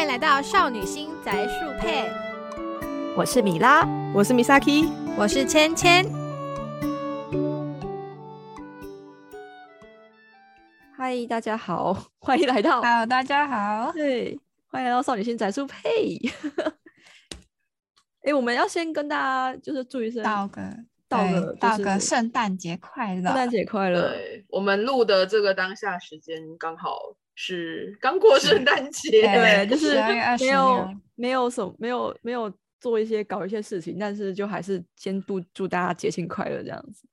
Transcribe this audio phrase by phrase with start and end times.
[0.00, 2.10] 欢迎来到少女心宅树配，
[3.14, 6.06] 我是米拉，我是 Misaki，我是芊芊。
[10.96, 12.80] 嗨，大家好， 欢迎来到。
[12.80, 13.92] Hello，大家好。
[13.92, 14.40] 对，
[14.70, 16.18] 欢迎来到少女心宅树配。
[18.24, 20.62] 哎，我们要先跟大家就是祝一声道个
[21.10, 23.24] 道个就是道个圣诞节快乐！
[23.24, 24.08] 圣诞节快乐。
[24.12, 26.96] 对，我们录的这个当下时间刚好
[27.42, 29.94] 是刚过圣诞节，对，就是
[30.38, 37.06] 没有没有什么没有没有做一些搞一些事情，但是就还是先祝祝大家节庆快乐这样子。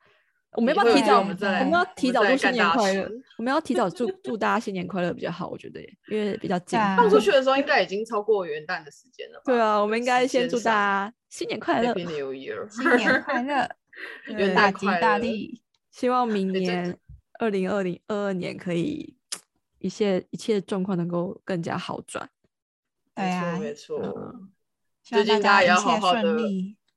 [0.52, 1.20] 我们要不要提早？
[1.20, 3.10] 我们要提早我们祝新年快乐。
[3.38, 6.78] 我们要提早祝祝大家新年快乐比较好，我觉得，因为比较近。
[6.98, 9.44] 放出去的时候应该已经超过元旦的时间了吧？
[9.46, 13.70] 对啊，我们应该先祝大家家新年快乐，Happy New Year， 新年快乐，
[14.36, 15.62] 元大吉大利！
[15.92, 16.98] 希望明年
[17.40, 19.17] 二零二零二二年可以
[19.80, 22.30] 一切一切状况能够更加好转。
[23.16, 24.50] 对啊，没错，嗯
[25.04, 26.38] 最近大家也要好好的。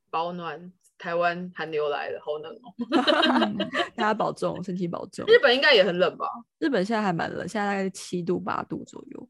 [0.09, 0.71] 保暖。
[0.97, 2.69] 台湾寒流来了，好冷哦。
[3.41, 3.57] 嗯
[3.95, 5.25] 大家保重，身体保重。
[5.25, 6.27] 日本应该也很冷吧？
[6.59, 9.29] 日本现在还蛮冷，现在大概七度八度左右。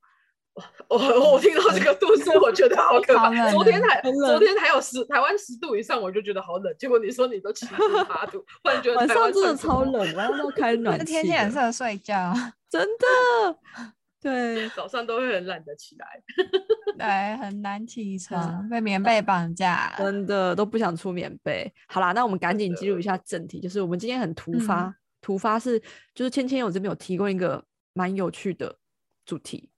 [0.89, 0.97] 我
[1.31, 3.29] 我听到这个度数，我觉得好可怕。
[3.51, 6.75] 昨天还昨天还有十台湾十度以上，我就觉得好冷。
[6.77, 7.73] 结果你说你都七度
[8.09, 11.13] 八度， 忽然觉得晚上真的超冷，晚上都开暖这气。
[11.13, 12.33] 天气很适，合睡觉，
[12.71, 13.59] 真的。
[14.21, 16.21] 对，早上都会很懒得起来。
[16.95, 19.93] 对，很难起嗯床，被棉被绑架。
[19.97, 21.71] 真的都不想出棉被。
[21.87, 25.79] 好啦，那我们赶紧进入一下正题，就是我们今天很突发，嗯突发是
[26.13, 27.63] 就是芊芊我这边有提供一个
[27.93, 28.77] 蛮有趣的
[29.25, 29.71] 主题，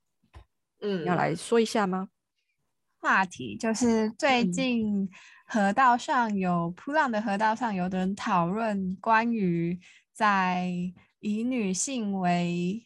[0.82, 2.10] 嗯要来说一下吗？
[3.00, 5.10] 话题就是最嗯近
[5.46, 9.80] 河道上有扑浪的河道上，有的人讨论关于
[10.12, 10.70] 在
[11.24, 12.86] 以女性为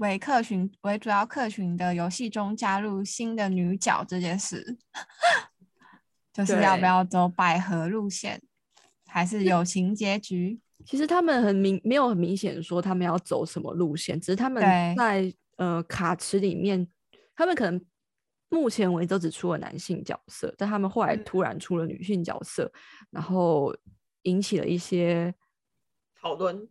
[0.00, 4.78] 为客群为主要客群的游戏中加入新的女角这件事，
[6.32, 8.42] 就是要不要走百合路线，
[9.06, 10.58] 还是友情结局？
[10.86, 14.62] 其实他们很明没有很明显说他们要走什么路线，只是他们
[14.96, 16.88] 在呃卡池里面，
[17.34, 17.84] 他们可能
[18.48, 21.24] 目前为止都只出了男性角色，但他们后来嗯。
[21.24, 22.72] 突然出了女性角色，
[23.10, 23.76] 然后
[24.22, 25.34] 引起了一些
[26.18, 26.66] 讨论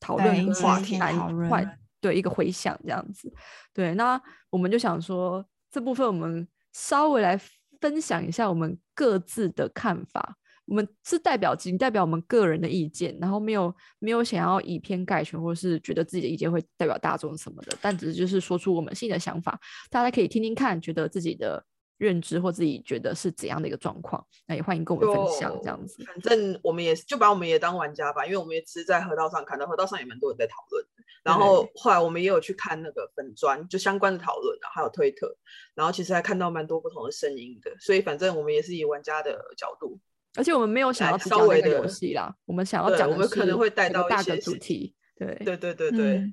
[0.00, 3.32] 讨论跟对引起了一些反讨论换对一个回响这样子。
[3.72, 4.20] 对，那
[4.50, 7.40] 我们就想说这部分我们稍微来
[7.80, 10.36] 分享一下我们各自的看法。
[10.66, 21.64] 我们是代表仅代表我们个人的意见，然后没有没有想要以偏概全，或是觉得自己的意见会代表大众什么的，但只是就是说出我们心里的想法，大家可以听听看，觉得自己的
[21.98, 26.02] 认知或自己觉得是怎样的一个状况，那也欢迎跟我们分享这样子。
[26.04, 30.84] 反正我们也是就把我们也当玩家吧，因为我们也只是在河道上看到，河道上也蛮多人在讨论。
[31.24, 35.36] 然后后来我们也有去看那个粉砖，就相关的讨论，然后还有推特，
[35.74, 37.70] 然后其实还看到蛮多不同的声音的。
[37.80, 40.00] 所以反正我们也是以玩家的角度，
[40.36, 44.94] 而且我们没有想要稍微的游戏啦，我们想要讲我们可能会带到大个到一些主题。
[45.16, 46.32] 对，对对对对，嗯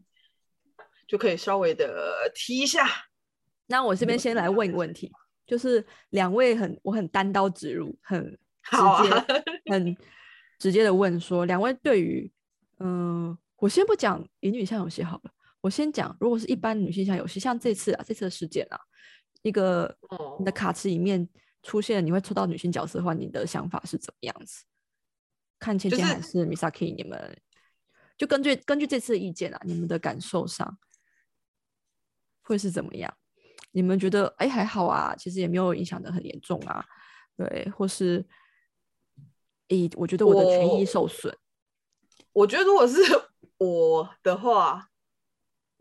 [1.08, 2.88] 就可以稍微的提一下。
[3.68, 5.12] 那我这边先来问一个问题，
[5.46, 8.24] 就是两位很我很单刀直入，很
[8.72, 9.26] 直接、啊
[9.66, 9.98] 很
[10.58, 12.32] 直接的问说，两位对于
[12.80, 18.80] 嗯、我先不讲乙女向游戏好了，我先讲，如果是一般女性向游戏，像这次啊这次的事件啊，
[19.44, 21.28] 一个哦你的卡池里面
[21.64, 24.64] 出现你会抽到女性角色的话，你的想法是怎么样子？
[25.60, 27.38] 看芊就是芊还是 Misaki，你们
[28.18, 30.78] 就根据根据这次的意见啊，你们的感受上
[32.42, 33.18] 会是怎么样？
[33.75, 36.84] 你们觉得哎还好啊，其实也没有影响的很严重啊，
[37.36, 38.25] 对，或是
[39.68, 41.36] 诶，我觉得我的权益受损，
[42.31, 43.02] 我觉得如果是
[43.59, 44.88] 我的话，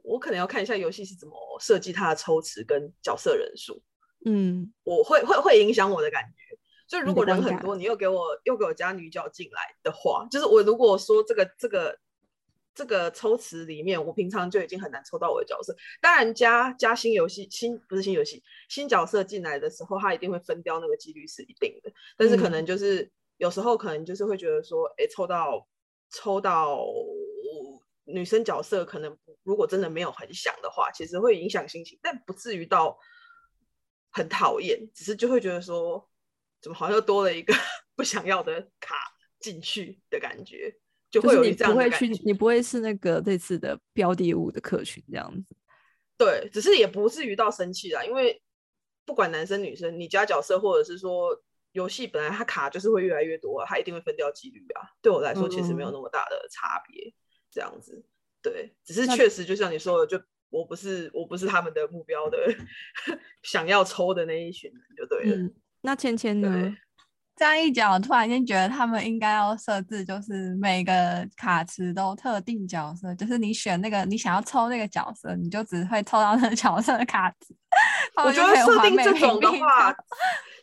[0.03, 3.81] 我可能要看一下游戏是怎么设计它的抽池跟角色人数，
[4.25, 6.59] 嗯，我会会会影响我的感觉。
[6.88, 11.97] 就如果人很多，你又给我又给我加女角进来的话，就是我如果说这个这个
[12.75, 15.75] 这个抽词里面，我平常就已经很难抽到我的角色。
[16.01, 22.53] 当然加加新游戏新不是新游戏新角色进来的时候，他一定会分掉那个几率是一定的，但是可嗯。
[22.53, 25.66] 能就是、有时候可能就是会觉得说，哎，抽到
[26.10, 26.84] 抽到
[28.04, 32.98] 女生角色，可能如果真的没有很想的话，其实会影响心情，但不至于到
[34.13, 36.09] 很讨厌，只是就会觉得说，
[36.60, 37.54] 怎么好像又多了一个
[37.97, 38.95] 不想要的卡
[39.41, 40.77] 进去的感觉，
[41.21, 42.22] 就会有一这样不会去，的感觉。
[42.25, 45.55] 你不会是那个这次的标的物的客群这样子。
[46.16, 48.43] 对，只是也不至于到生气啦，因为
[49.05, 51.31] 不管男生女生，你加角色或者是说
[51.72, 54.83] 游戏本来它卡就是会越来越多啊，它一定会分掉几率啊。
[55.01, 57.13] 对我来说，其实没有嗯那么大的差别，
[57.51, 58.05] 这样子。
[58.43, 62.39] 对，只是确实就像你说的，就我不是我不是他们的目标的
[63.43, 65.37] 想要抽的那一群人，就对了。
[65.37, 66.77] 嗯，那芊芊呢对？
[67.36, 77.54] 这样一讲，我突然间觉得他们应该要设置，就是每个卡池都特定角色，就是你选那个你想要抽那个角色，你就只会抽到那个角色的卡池。
[78.25, 79.92] 我觉得设定这种的话，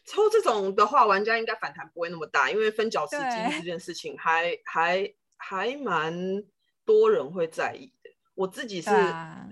[0.06, 6.14] 抽这种的话，玩家应该反弹不会那么大，因为分角吃鸡对这件事情还还还蛮
[6.86, 8.10] 多人会在意的。
[8.34, 8.90] 我自己是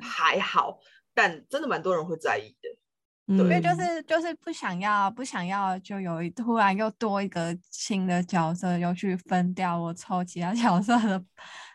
[0.01, 0.80] 还好，
[1.13, 2.69] 但真的蛮多人会在意的。
[3.38, 11.24] 因为就是就是不想要不想要，就有一突然又多一个新的角色，又去分掉我抽其他 角色的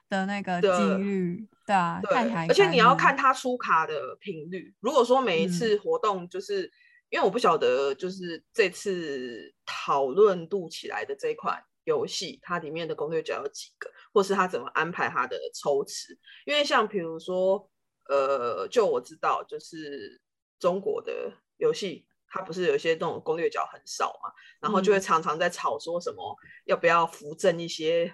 [0.08, 4.74] 的那个几对率，对啊，看对起来，而且你要看他出卡的频率。
[4.80, 6.70] 如果说每一嗯次活动，就是、
[7.08, 16.18] 因为我不晓得，就是这次讨论度起来的这一款游戏，它里面的攻略角有几个，或是他怎么安排他的抽词。
[16.46, 17.70] 因为像比如说，
[18.08, 20.20] 呃，就我知道，就是
[20.58, 22.06] 中国的游戏。
[22.28, 24.28] 它不是有一些那种攻略角很少嘛，
[24.60, 28.12] 然后就会嗯常常在吵说什么要不要扶正一些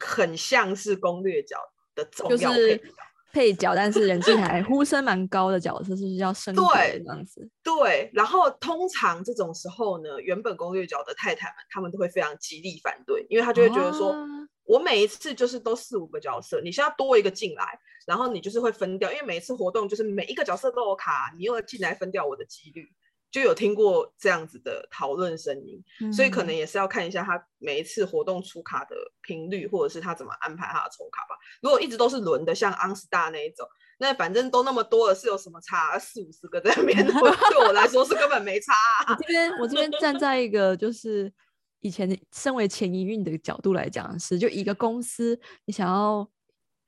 [0.00, 1.56] 很像是攻略角
[1.94, 2.92] 的重就是要配角。
[3.32, 7.48] 配角，但是人气还呼声蛮高的角色，是不是要升格对这样子？
[7.62, 14.26] 对，然后通常这种时候呢，原本攻略角的太太们，他们都会非常极力反对，因为他就会觉得说，啊
[14.64, 22.88] 我每一次就是都四五个角色，你现在多一个进来，然后你就是会分掉，因为每一次活动就是每一个角色都有卡，你又要进来分掉我的几率，
[23.30, 31.36] 就有听过这样子的讨论声音，所以可能嗯也是要看一下他每一次活动出卡的频率，或者是他怎么安排他的抽卡吧。
[31.62, 33.66] 如果一直都是轮的，像昂斯大那一种，
[33.98, 35.98] 那反正都那么多了，是有什么差？
[35.98, 38.72] 四五十个在那边， 我对我来说是根本没差
[39.06, 41.32] 啊、我这边我这边站在一个就是
[41.80, 46.28] 以前身为前营运的角度来讲是，就一个公司你想要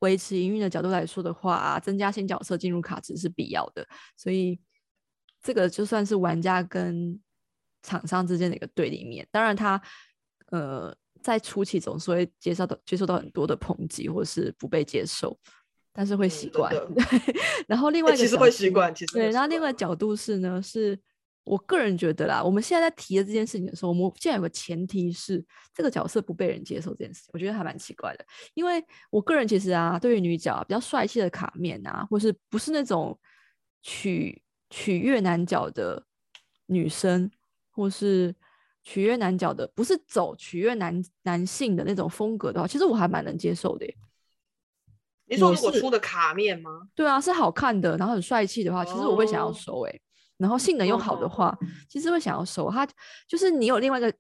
[0.03, 3.85] 维持营运的角度来说的话，增加新角色进入卡池是必要的，
[4.17, 4.61] 所以
[5.43, 7.19] 这个就算是玩家跟
[7.83, 9.27] 厂商之间的一个对立面。
[9.33, 9.81] 当然他，
[10.51, 15.39] 呃在初期总是会接受到接受到很多的抨击或是不被接受，
[15.93, 16.75] 但是会嗯 习惯。
[17.69, 20.99] 然后另外一个欸其实会习惯，其实对，然后另外角度是呢，是
[21.45, 25.45] 我个人觉得啦，我们现在在提的这件事情的时候，我们既然有个前提是
[25.75, 28.25] 这个角色不被人接受这件事情，我觉得还蛮奇怪的。
[28.55, 33.19] 因为我个人其实啊，对于女角啊比较帅气的卡面啊，或是不是那种
[33.83, 36.05] 取取悦男角的
[36.67, 37.31] 女生，
[37.71, 38.35] 或是
[38.85, 43.97] 取悦男角的，不是走取悦男男性的那种风格的话，其实我还蛮能接受的耶。
[45.27, 46.89] 你说如果出的卡面吗？
[46.95, 50.03] 对啊，是好看的，然后很帅气的话，其实我会想要哦收诶、
[50.43, 51.59] 然后性能又好的哦话，
[51.89, 52.69] 其实会想要收。
[52.69, 52.87] 它
[53.29, 54.13] 就是你有另外一个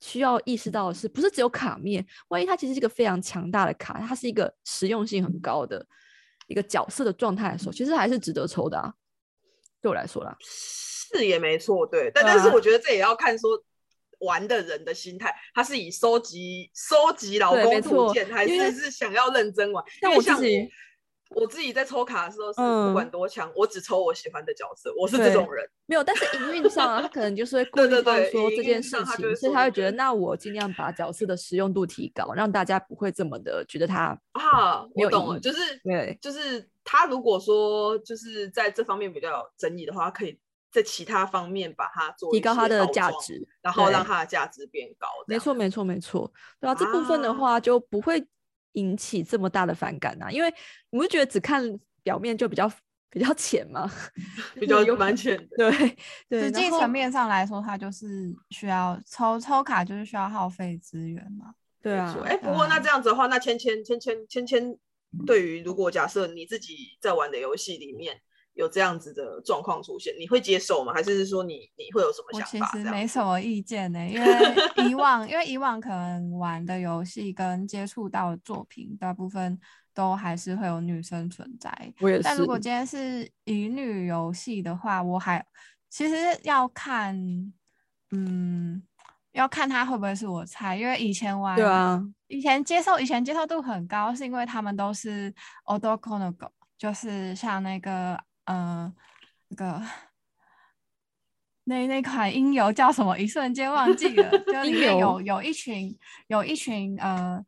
[0.00, 5.86] 需要意识到的是，不是只有卡面，万一它其实是一个非常强大的卡，它是一个实用性很高的
[6.46, 8.92] 一个角色的状态的时候，其实还是值得抽的啊。
[9.82, 13.50] 对我来说啦，是也没错，对，但啊但是我觉得这也要看说
[14.20, 19.84] 玩的人的心态，他是以收集收集老公图错鉴，还是是想要认真玩？
[20.00, 20.70] 像因为像我自己
[21.34, 25.64] 我我自己在抽卡的时候是嗯不管多强，我只抽我喜欢的角色，我是这种人。
[25.86, 40.38] 没有，但是营运上啊，他可能就是会顾对虑到对对说这件事情，所以他会觉得，那我尽量把角色的实用度提高，让大家不会这么的觉得他啊，我懂了，就是对就是他如果说就是在这方面比较有争议的话，可以
[40.72, 43.46] 在其他方面把它做提高它的，价值。
[43.60, 45.06] 然后让它的价值变高。
[45.26, 46.28] 没错，没错，没错，
[46.60, 48.20] 对啊，这部分的啊话就不会
[48.72, 50.52] 引起这么大的反感啊，因为
[50.90, 51.62] 你会觉得只看
[52.02, 52.70] 表面就比较
[53.10, 53.90] 比较浅嘛，
[54.54, 55.56] 比较就是有蛮浅的。
[55.56, 55.96] 对
[56.28, 61.54] 对，实际层面上来说，它就是需要抽抽卡，就是需要耗费资源嘛。
[61.82, 64.78] 对啊哎，不过那这样子的话，那芊芊芊芊芊芊，
[65.26, 68.20] 对于如果假设你自己在玩的游戏里面
[68.54, 70.92] 有这样子的状况出现，你会接受吗？
[70.92, 72.66] 还是说你你会有什么想法？
[72.66, 79.58] 实这样子没什么意见呢、 因为以往因为以往可能玩的游戏跟接触到的作品，大部分
[79.94, 81.70] 都还是会有女生存在。
[82.00, 85.44] 我也是但如果今天是乙女游戏的话，我还
[85.88, 87.14] 其实要看，
[88.10, 88.82] 嗯，
[89.32, 95.32] 要看它会不会是我菜，因为以前玩，对啊，以前接受以前接受度很高，是因为他们都是
[95.66, 98.92] odoko no go，就是像那个呃
[99.48, 99.82] 那个
[101.64, 103.16] 那那款音游叫什么？
[103.18, 105.96] 一瞬间忘记了，就 里面游有有一群
[106.26, 107.40] 有一群呃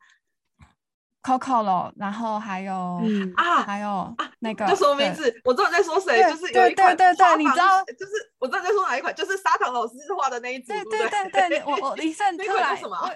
[1.22, 5.34] Coco 然后还有、嗯啊还有那个叫什么名字？
[5.44, 13.10] 我知道你在说谁，就是有对一款对对对花房你知道就是我知道你在说哪一款，就是砂糖老师画的那一组，对对对对，我我 一瞬那突然款叫什么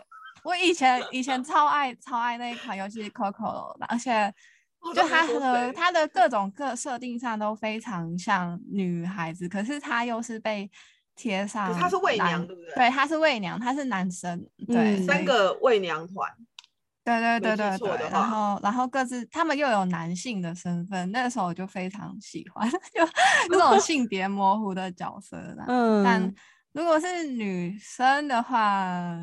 [0.44, 4.32] 我以前以前超爱超爱那一款游戏 Coco，而且
[4.94, 10.70] 就他说的谁他的各种各设定上都非常像女孩子，可是他又是被
[11.14, 12.74] 贴上他是伪娘对不对？
[12.74, 16.30] 对，他是伪娘，他是男生，对，三个伪娘团，
[17.04, 23.04] 对对对对对，然后然后各自他们又有男性的身份，那时候我就非常喜欢， 就
[23.50, 25.64] 那种性别模糊的角色啦。
[26.04, 26.34] 但嗯，
[26.72, 29.18] 如果是女生的话，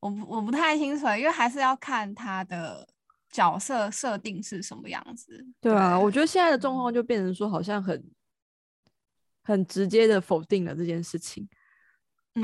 [0.00, 2.88] 我不我不太清楚，因为还是要看她的
[3.32, 5.44] 角色设定是什么样子。
[5.60, 8.04] 对啊，我觉得现在的状况就变成说，好像很
[9.42, 11.48] 很直接的否定了这件事情。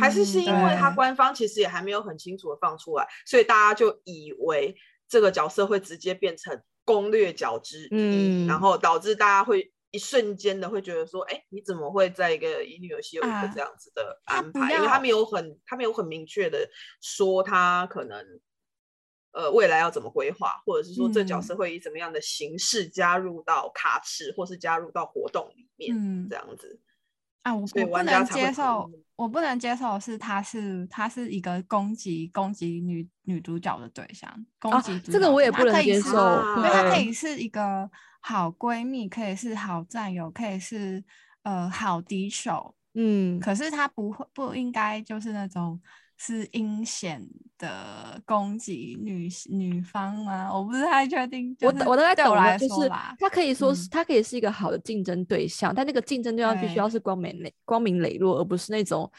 [0.01, 4.75] 还是是因为他官方其实也还没有很清楚的放出来，所以大家就以为
[5.07, 14.73] 这个角色会直接变成攻略角之一，嗯然后导致大家会一瞬间的会觉得说，哎，你怎么会在一个乙女游戏有一个啊这样子的安排？
[14.73, 16.69] 因为他要没有很他没有很明确的
[17.03, 18.41] 说他可能。
[19.39, 21.43] 呃，未来要怎么规划，或者是说这角嗯。
[21.43, 26.27] 色会以怎么样的形式加入到卡池，或是加入到活动里面，嗯。
[26.29, 26.81] 这样子。
[27.43, 34.29] 啊，我我不能接受，我不能接受是他是他是一个攻击攻击女女主角的对象，
[34.59, 36.11] 攻啊击主这个我也不能接受
[36.57, 37.89] 因为，她可以是一个
[38.21, 41.03] 好闺蜜，可以是好战友，可以是
[41.45, 45.81] 呃好敌手，嗯，可是她不会不应该就是那种
[46.19, 47.25] 是阴险
[47.57, 50.53] 的攻击女女方吗？
[50.53, 59.11] 我不是太确定，就是我我大概懂了，就是他可以说是嗯他可以是一个好的竞争对象，但那个竞争对象必须要是光明磊光明磊落，而不是那种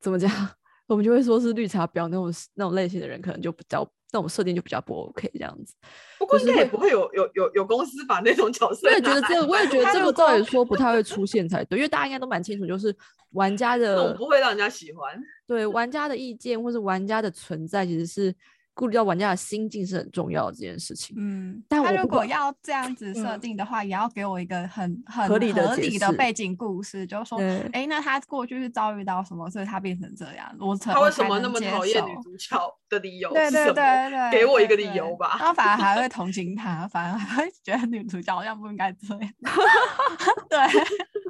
[0.00, 0.30] 怎么讲，
[0.86, 5.74] 我们就会说是绿茶婊那种那种类型的人，可能就比较那种设定就比较不 OK 这样子。
[6.18, 12.94] 不过应该也不会有有有有公司把那种角色我也觉得这个，我也觉得这个照理说不太会出现才对，因为大家应该都蛮清楚，就是
[13.32, 15.20] 玩家的不会让人家喜欢。
[15.46, 18.34] 对玩家的意见或是玩家的存在，其实是
[18.74, 21.14] 顾虑到玩家的心境是很重要的这件事情。
[21.16, 32.58] 嗯，但他如果要这样子设嗯定的话，也要给我一个很很合理的合理的背景故事，就是说，对哎，那他过去是遭遇到什么，所以他变成这样，我才他为什么那么讨厌女主角
[32.90, 33.64] 的理由对对？
[33.66, 39.32] 对对，给我一个理由吧然后反而还会 同情他，反而还会觉得女主角好像不应该这样。
[40.50, 40.58] 对，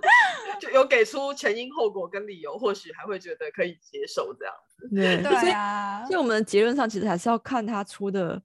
[0.61, 4.89] 就有给出前因后果跟理由，或许还会觉得可以接受这样子。
[4.95, 8.43] 对所对以啊所以，我们的结论上其实还是要看他出的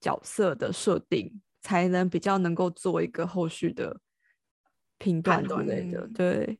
[0.00, 4.00] 角色的设定，才能比较能够做一个后续的
[4.98, 6.00] 评断之类的。
[6.00, 6.58] 嗯对，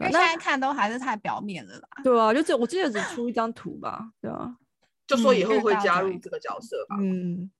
[0.00, 1.88] 因为现在看都还是太表面了啦。
[2.02, 4.56] 对啊，就只我记得只出一张图吧，对啊，
[5.06, 7.50] 就说嗯以后会加入这个角色吧，嗯，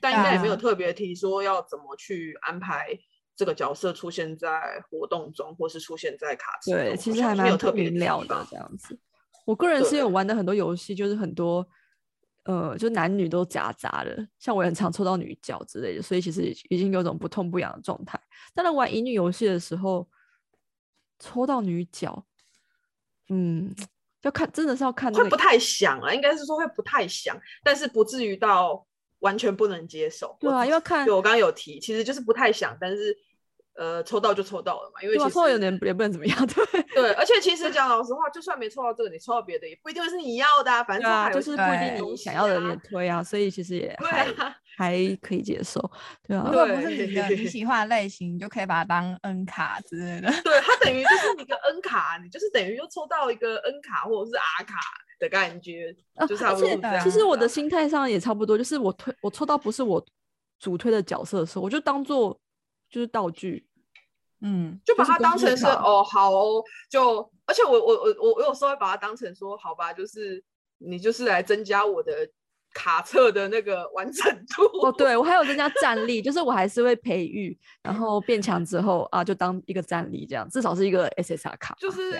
[0.00, 2.98] 但应该也没有啊特别提说要怎么去安排
[3.38, 6.74] 这个角色出现在活动中，或是出现在卡池中。
[6.80, 8.98] 对，其实还蛮有特别提明了的这样子。
[9.44, 11.64] 我个人是有玩的很多游戏，就是很多
[12.42, 18.20] 呃，就男女都夹杂的，像我也很常抽到女角之类的，所以其实已已经有种不痛不痒的状态。
[18.52, 20.08] 但在玩乙女游戏的时候，
[21.20, 22.26] 抽到女角，
[23.28, 23.72] 嗯，
[24.22, 28.84] 要看真的是要看那个会不太想啊，应该是说会不太想，但是不至于到
[29.20, 30.36] 完全不能接受。
[30.40, 33.16] 对啊，我自因为看对我刚刚有提，其实就是不太想，但是
[33.78, 36.82] 呃抽到就抽到了嘛，因为其实抽到有点也不能怎么样， 对。
[36.98, 45.80] 对，而且其实讲老实话，就算没抽到这个，你抽到别的也不一定会是你要的、啊，反正啊，还有就是不一定你想要的你也推啊，所以其实也对还啊，还可以接受，
[46.26, 50.28] 对啊如，果不是你的对你喜欢的类型，你就可以把它当 N 卡之类的。
[50.42, 54.74] 对，它等于就是一个 N 卡，你就是等于又抽到一个 N 卡或者是 R 卡
[55.20, 60.04] 的感觉，啊就差不多这样其实我的心态上也差不多，就是我推我抽到不是我
[60.58, 62.36] 主推的角色的时候，我就当做
[62.90, 63.67] 就是道具，
[64.40, 70.42] 嗯，就把它当成是哦好哦，就而且我我我我我有时候会把它当成说好吧，就是
[70.78, 72.28] 你就是来增加我的
[72.74, 74.86] 卡册的那个完整度。
[74.86, 82.12] 哦，对我还有增加 战力，就是我还是会培育，然后变强之后啊，就当一个战力这样，至少是一个 SSR 卡，就是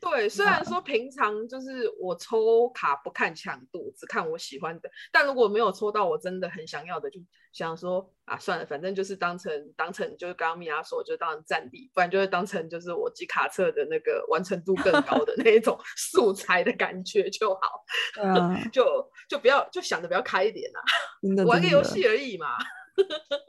[0.00, 7.20] 对， 虽然说平常就是我抽卡不看强度，只看我喜欢的，但如果没有抽到我真的很想要的，就
[7.56, 17.82] 想说啊，算了，反正就是当成当成就是刚刚米娅说，就当成战地，不然就会当成就是我集卡册的那个完成度更高的 那一种素材的感觉就好，
[18.70, 18.84] 就
[19.26, 22.48] 就不要就想的比较开一点啊，玩个游戏而已嘛。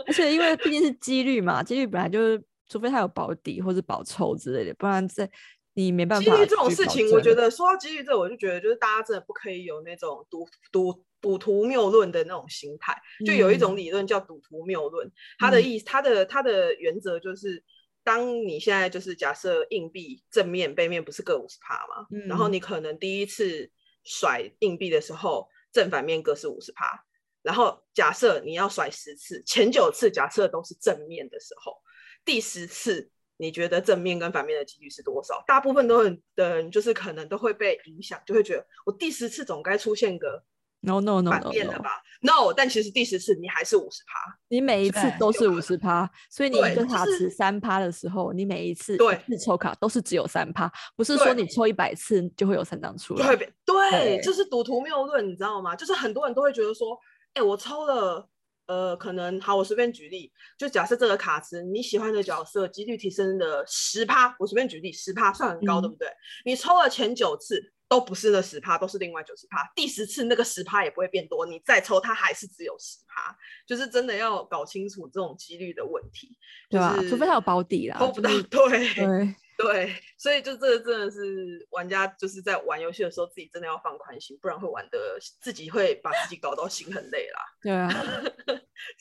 [0.06, 5.30] 而且因为毕竟是几率嘛，几率本来就是，除非他有保底或是保抽之类的，不然在
[5.74, 12.95] 你没办法几率这种事情，我觉得说到几率这，我就觉得就是大家真的不可以有那种赌赌赌徒谬论的那种心态。
[13.25, 17.63] 就有一种嗯理论叫赌徒谬论，它的嗯意它的它的原则就是，
[18.03, 23.69] 当你现在就是假设硬币正面背面不是各五十趴嘛，然后嗯你可能第一次
[24.03, 27.03] 甩硬币的时候正反面各是五十趴。
[27.43, 31.74] 然后假设你要甩十次，前九次假设都是正面的时候，
[32.25, 35.41] 第十次你觉得正面跟反面的几率是多少？
[35.47, 40.43] 大部分都很的人就是可能都会被影响，就会觉得我第十次总该出现个
[40.81, 41.89] No no no 反 no 面了 no，吧
[42.22, 44.38] ？No，但其实第十次你还是五十趴。
[44.48, 53.36] 你每一次都是五十趴，所以你一个卡池三趴的时候，你每一次对一次抽卡都是只有三趴，不是说你抽一百次就会有三张出来。
[53.36, 55.75] 对，对这是赌徒谬论，你知道吗？
[55.75, 56.98] 就是很多人都会觉得说，
[57.34, 58.29] 哎、我抽了，
[58.67, 66.07] 呃，可能好，我随便举例，就假设这个卡池你喜欢的角色几率提升了十趴，我随便举例十趴算很高，对嗯不对？
[66.46, 76.38] 你抽了前九次都不是那十趴，都是另外九十趴，第十次那个十趴也不会变多，你再抽它还是只有十趴，就是真的要搞清楚这种几率的问题，
[76.70, 76.96] 对吧？
[76.98, 87.40] 就是除非它有保底啦，抽不到，对对对， 所以就这个真的是玩家就是在玩游戏的时候，自己真的要放宽心，不然会玩的自己会把自己搞到心很累啦。
[87.62, 87.90] 对啊。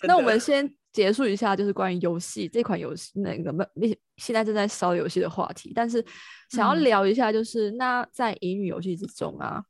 [0.05, 6.03] 那我的们先结束一下，就是关于游戏这款游戏那个没现在正在烧游戏的话题，但是
[6.49, 9.63] 想要嗯聊一下，就是、那在乙女游戏之中啊，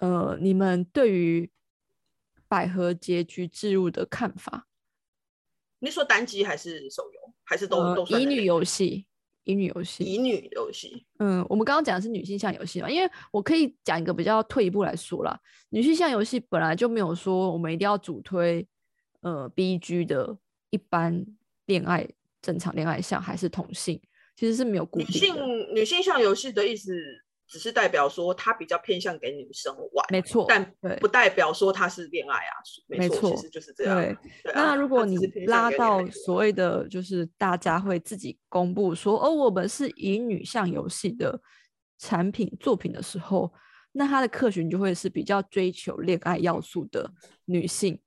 [0.00, 1.48] 呃，你们对于
[2.48, 4.66] 百合结局置入的看法？
[5.78, 9.06] 你说单机还是手游，还是都、呃都，算乙女游戏，
[9.44, 11.06] 乙女游戏，乙女游戏？
[11.18, 15.38] 嗯，我们刚刚讲的是女性向游戏嘛，因为我可以讲一个比较退一步来说啦，
[15.70, 18.66] 女性向游戏本来就没有说我们一定要主推
[19.20, 20.36] 呃 B G 的
[20.70, 21.24] 一般
[21.66, 22.08] 恋爱
[22.40, 24.00] 正常恋爱向还是同性，
[24.36, 25.34] 其实是没有固女性，
[25.74, 26.92] 女性向游戏的意思，
[27.46, 32.54] 只是代表说他比较偏向给女生玩，没错，但不代表说他是恋爱啊。
[32.86, 33.96] 没错，其实就是这样。
[33.96, 34.16] 对。
[34.54, 41.40] 那如果你拉到所谓的就是大家会自己公布说哦，我们是以女向游戏的
[41.98, 43.52] 产品作品的时候，
[43.92, 47.12] 那他的客群就会是比较追求恋爱要素的
[47.44, 48.00] 女性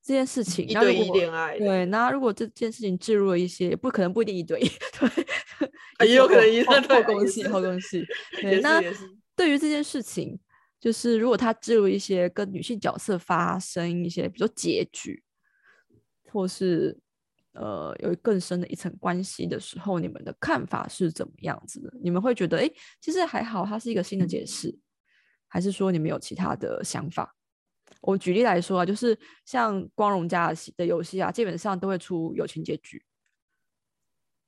[0.00, 0.66] 这件事情。
[0.66, 4.68] 一对一恋爱，对，那如果这件事情置入了一些，不可能不一定一对一，
[4.98, 5.47] 对，啊
[6.06, 8.04] 也有可能一后对后宫戏，也是后宫戏。
[8.40, 8.80] 对，那
[9.34, 10.38] 对于这件事情，
[10.80, 15.22] 就是如果他置入一些跟女性角色发生一些，比如说结局，
[16.30, 16.96] 或是
[17.52, 21.92] 呃有更深的一层关系的时候，你们的看法是怎么样子的？
[22.02, 24.78] 你们会觉得，哎，其实还好，它是一个新的解释，
[25.48, 27.34] 还是说你们有其他的想法？
[28.02, 33.02] 我举例来说啊，就是像光荣家的游戏啊，基本上都会出友情结局，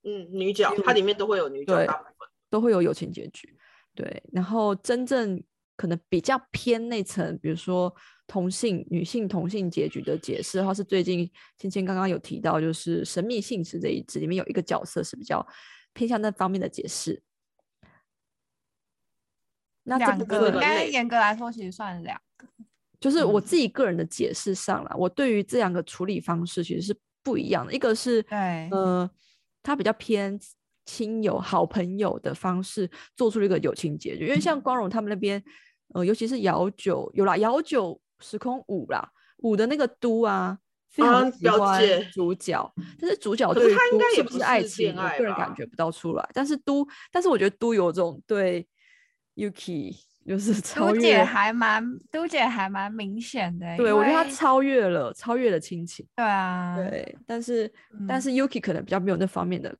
[0.02, 3.56] 嗯，女角它里面都会有女角，对大部分都会有友情结局。
[3.94, 5.42] 对，然后真正
[5.76, 7.94] 可能比较偏那层，比如说
[8.26, 15.46] 同性、女性同性结局的解释的话，是最近芊芊刚刚有提到，就是《神秘信使》这一支里面有一个角色是比较
[15.92, 17.22] 偏向那方面的解释。
[19.82, 22.46] 那这两个应该严格来说其实算两个。
[23.00, 27.72] 就是我嗯自己个人的解释上啦，我对于这两个处理方式其实是不一样的。
[27.72, 29.10] 一个是对呃，
[29.62, 30.38] 他比较偏
[30.85, 35.42] 亲友、好朋友的方式做出了一个友情结局，因为像光荣他们那边，
[35.94, 40.59] 呃，尤其是姚九有啦，姚九时空五啦，五的那个都啊。
[40.92, 46.31] 非常喜欢解主角，但是主角对都他应该也是不是爱情，我个人感觉不到出来。
[46.35, 48.66] 但是都，但是我觉得都有种对
[49.37, 49.96] Yuki
[50.30, 53.76] 就是超越都姐还蛮，都姐还蛮明显的欸。
[53.76, 56.06] 对，我觉得她超越了，超越了亲情。
[56.14, 57.66] 对啊，对，但是、
[58.06, 59.76] 但嗯是 Yuki 可能比较没有那方面的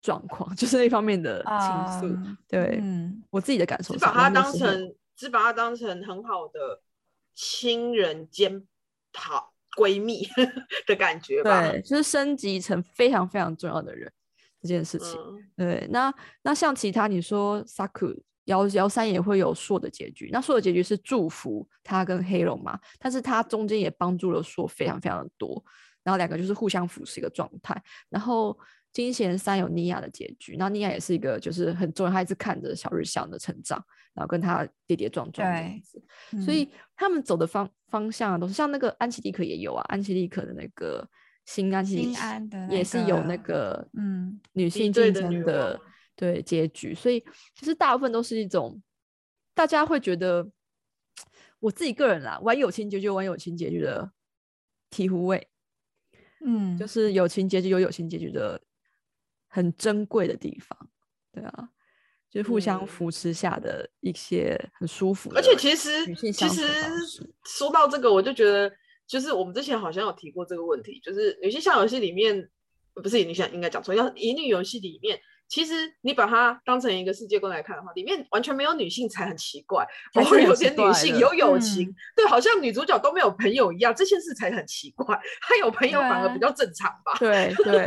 [0.00, 2.02] 状况， 就是那方面的情愫。
[2.04, 6.80] 嗯对、嗯，我自己的感受只，把它当成只把它当成很好的
[7.34, 8.64] 亲人兼
[9.12, 10.24] 好闺蜜
[10.86, 11.68] 的感觉吧。
[11.68, 14.08] 对，就是升级成非常非常重要的人
[14.60, 15.18] 这件事情。
[15.20, 25.62] 嗯，对，那那像其他你说 Saku 幺幺三也会有硕的结局，那硕的结局是祝福他跟黑龙嘛，但是他中间也帮助了硕非常非常的多，
[26.02, 27.80] 然后两个就是互相扶持一个状态。
[28.08, 28.58] 然后
[28.92, 36.02] 金贤三有尼亚的结局，然后尼亚也是一个就是很重要，他一直看着小日向的成长，然后跟他跌跌撞撞这样对子。
[36.32, 41.08] 嗯所以他们走的方方向都是像那个安琪丽可也有啊，安琪丽可的那个
[41.46, 45.80] 新安琪丽新安的那也是有那个个嗯女性对竞争的
[46.22, 47.18] 对结局，所以
[47.56, 48.80] 其实大部分都是一种
[49.54, 50.48] 大家会觉得，
[51.58, 54.12] 我自己个人啦，玩友情结局有玩友情结局的
[54.88, 55.48] 醍醐味，
[56.44, 58.62] 嗯，就是友情结局有友情结局的
[59.48, 60.88] 很珍贵的地方，
[61.32, 61.70] 对啊，
[62.30, 62.86] 就是互相嗯。
[62.86, 66.62] 扶持下的一些很舒服的，而且其实其实
[67.44, 68.72] 说到这个，我就觉得，
[69.08, 72.48] 就是我们之前好像有提过这个问题，就是女性向游戏里面，
[72.94, 75.20] 不是女性应该讲错，要乙女游戏里面，
[75.52, 85.04] 其实你把它当成一个世界观来看的话，里面完全没有女性才很奇怪， 才是很偶尔有点奇怪的女性有友情，嗯对，好像女主角都没有朋友一样，这件事才很奇怪。
[85.42, 87.12] 她有朋友反而比较正常吧？
[87.18, 87.86] 对对，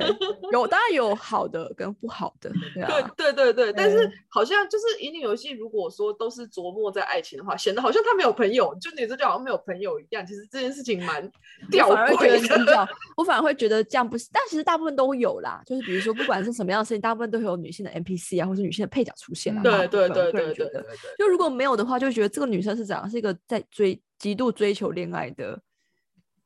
[0.52, 10.24] 有当然有好的跟不好的，对啊，对对对对，但是好像就是乙女游戏，如果说都是琢磨在爱情的话，显得好像她没有朋友，就女主角好像没有朋友一样。
[10.24, 11.28] 其实这件事情蛮
[11.72, 12.88] 吊诡的。
[13.18, 15.64] 我反而会觉得这样不是，但其实大部分都有啦。
[15.66, 19.62] 就是比如说，不管是什么样的事情，大部分都会有女性的 NPC 啊，或是女性的配角出现啊。
[19.62, 20.84] 嗯大部对对对对对
[21.18, 25.60] 就如果没有的话，就觉得这个女生是怎样，是一个在追极度追求恋爱的，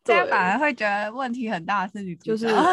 [0.03, 2.53] 这样对反而会觉得问题很大的是女就是角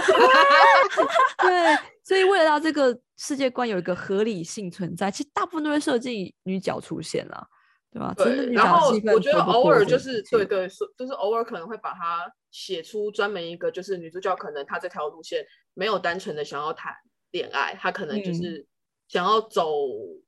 [1.39, 7.47] 对，所以为了让这个世界观有一个合理性存在，其实大部分都会设计女角出现啦，
[7.93, 8.15] 对吧？
[8.17, 15.45] 对，然后我觉得偶尔就是对对，是就是偶尔可能会把它写出专门一个，就是女主角可能她这条路线
[15.75, 16.93] 没有单纯的想要谈
[17.31, 18.67] 恋爱，他可能就嗯是
[19.09, 19.73] 想要走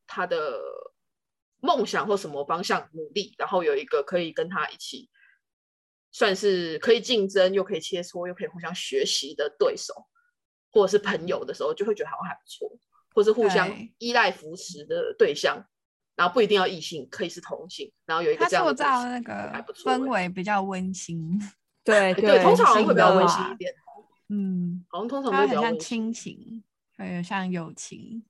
[0.07, 0.61] 他的
[1.61, 5.09] 梦想或什么方向努力，然后有一个可以跟他一起
[6.11, 9.95] 算是可以竞争又可以切磋又可以互相学习的对手
[10.71, 12.79] 或者是朋友的时候，就会觉得好像还不错，
[13.15, 15.67] 或是互相依赖扶持的对象。
[16.15, 21.41] 然后不一定要异性，可以是同性，然后有一个它这样的塑造那个还不错欸氛围比较温馨，
[21.85, 23.73] 对对，通常会比较温馨一点，
[24.29, 26.68] 嗯，好像通常会比较温馨，亲情，还
[27.05, 28.25] 有像友情，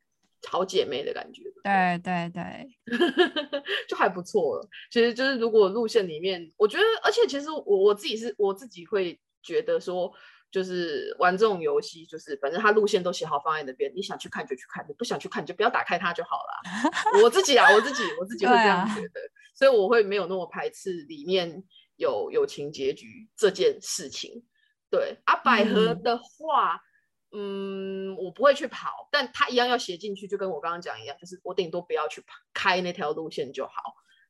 [0.48, 2.68] 好姐妹的感觉，对对对，
[3.88, 4.68] 就还不错了。
[4.90, 10.12] 其实就是如果路线里面，我觉得，而且其实我我自己是我自己会觉得说，
[10.50, 17.22] 就是玩这种游戏，就是反正它路线都写好放在那边，你想去看就去看，你不想去看你就不要打开它就好了。
[17.22, 19.20] 我自己啊，我自己我自己会对这样啊觉得，
[19.54, 21.62] 所以我会没有那么排斥里面
[21.96, 24.44] 有友情结局这件事情。
[24.90, 26.80] 对啊，百合嗯的话，嗯
[27.30, 32.22] 我不会去跑，但他一样要写进去，就跟我刚刚讲一样，就是我顶多不要去
[32.54, 33.72] 开那条路线就好，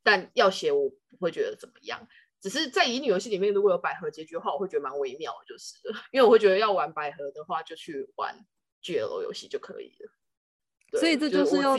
[0.02, 2.06] 但要写我不会觉得怎么样。
[2.40, 5.74] 只是在乙女游戏里面，如果有百合结局的话，我会觉得蛮微妙的，就是
[6.12, 8.34] 因为我会觉得要玩百合的话，就去玩
[8.82, 11.00] GL 游戏就可以了。
[11.00, 11.76] 所以这就是要。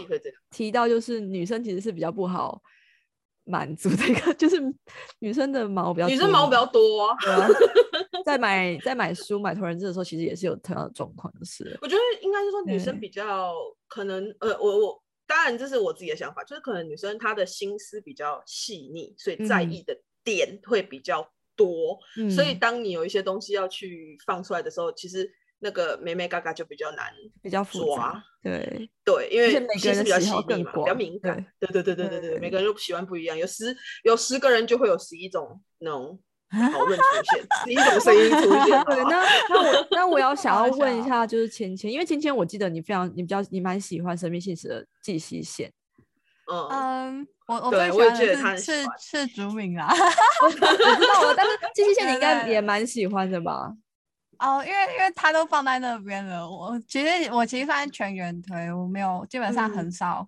[0.52, 2.62] 提到，就是女生其实是比较不好
[3.46, 4.62] 满足的一个， 就是
[5.20, 7.16] 女生的毛比较女生毛比较多、
[8.24, 13.54] 在买在买书买同人志的时候，其实也是有同样的状况，就是我觉得应该是说女生比较
[13.88, 19.72] 可能，呃，我我当然这是我自己的想法，就是可能女生她的心思比较细腻，所以在嗯。
[19.72, 25.30] 意的点会比较多，嗯所以当你有一些东西要去放出来的时候，其实
[25.60, 31.46] 那个妹妹嘎嘎就比较难比较复杂抓。，对，对，因为心思比较细腻嘛，比较敏感。
[31.60, 32.40] 对对对对对对，对。
[32.40, 36.20] 每个人都喜欢不一样，有十有十个人就会有十一种那种
[36.52, 38.84] 讨论出现， 十一种声音出现。
[38.86, 45.72] 对，那那我那我要想要问一下，就是芊芊，因为芊芊我记得你非常你比较你蛮喜欢神秘信使的季西线，
[46.52, 47.98] 嗯，嗯，我我最喜
[48.42, 49.88] 欢的是是是竹敏啦
[50.44, 53.72] 我知道了，但是季西线你应该也蛮喜欢的吧？
[54.40, 60.28] 哦，因为因为他都放在那边了，我其实我其实算是全员推，我没有基本上很嗯少、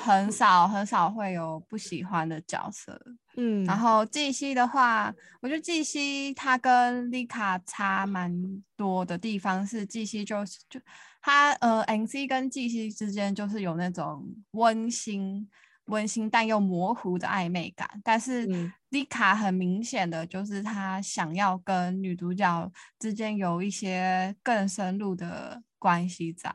[0.00, 3.00] 很少很少会有不喜欢的角色。
[3.36, 8.32] 嗯，然后季西的话，我觉得季西他跟丽卡差蛮
[8.76, 10.80] 多的地方是，季西就是就
[11.20, 15.48] 他呃，NC 跟季西之间就是有那种温馨、
[15.86, 26.50] 温馨但又模糊的暧昧感，但是嗯丽卡很明显的就是他想要跟女主角之间有一些更深入的关系在。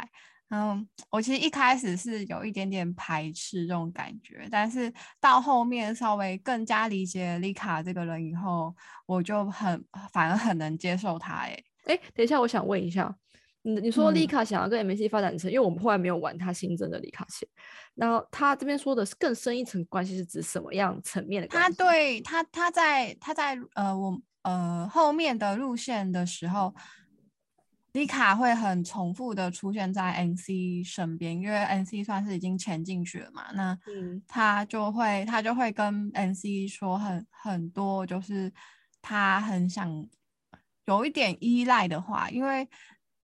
[0.54, 11.36] 嗯，我其实一开始是有一点点排斥这种感觉，但是到后面稍微更加理解丽卡这个人以后，我就很反而很能接受他。
[11.36, 13.16] 哎，哎，等一下，我想问一下，
[13.62, 17.48] 你你说丽嗯卡想要跟 MAC 发展成，因为我们后来没有玩他新增的丽卡线，
[17.96, 21.76] 然后他这边说的是更深一层关系是指什么样层面的关他系？
[21.78, 26.76] 对他他在他在呃我呃后面的路线的时候，
[27.94, 34.22] 丽卡会很重复的出现在 NC 身边，因为 NC 算是已经潜进去了嘛，那嗯。
[34.28, 38.52] 他就会他就会跟 NC 说很很多，就是
[39.02, 40.08] 他很想
[40.86, 42.68] 有一点依赖的话，因为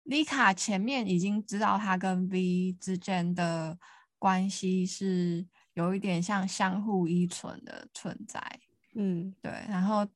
[0.03, 3.77] 丽卡前面已经知道他跟 V 之间的
[4.19, 8.39] 关系是有一点像相互依存的存在，
[8.95, 9.33] 嗯。
[9.41, 10.07] 对，然后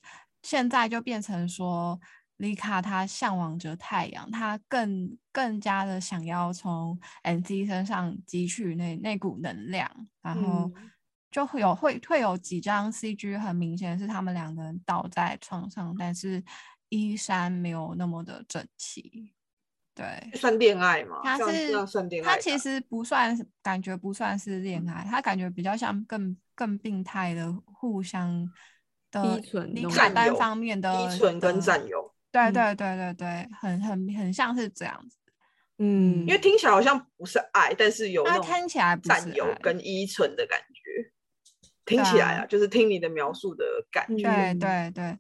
[0.43, 1.99] 现在就变成说，
[2.37, 9.89] 丽卡她向往着太阳，她更更加的想要从 NC 身上汲取那那股能量，
[10.21, 10.91] 然后嗯
[11.29, 16.41] 就会有会会有几张 CG 很明显是他们两个人倒在床上，但是
[16.89, 19.33] 衣衫没有那么的整齐。
[19.93, 21.21] 对，算恋爱吗？
[21.23, 22.35] 它是算恋爱吧？
[22.35, 28.47] 它其实不算是，感觉不算是恋嗯爱，它感觉比较像更更病态的互相
[29.09, 29.73] 的依存
[30.13, 35.17] 单方面的依存跟占有，嗯对对对对对，很很很像是这样子。
[35.79, 41.11] 嗯，因为听起来好像不是爱，但是有听起来不占有跟依存的感觉。
[41.85, 44.23] 听起来啊，就是听你的描述的感觉。
[44.23, 45.17] 对嗯对对。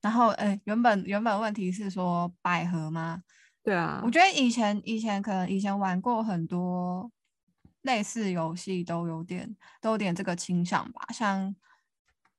[0.00, 3.22] 然后，哎，原本原本问题是说百合吗？
[3.64, 7.10] 对啊，我觉得以前以前可能以前玩过很多
[7.82, 11.00] 类似游戏，都有点都有点这个倾向吧。
[11.12, 11.54] 像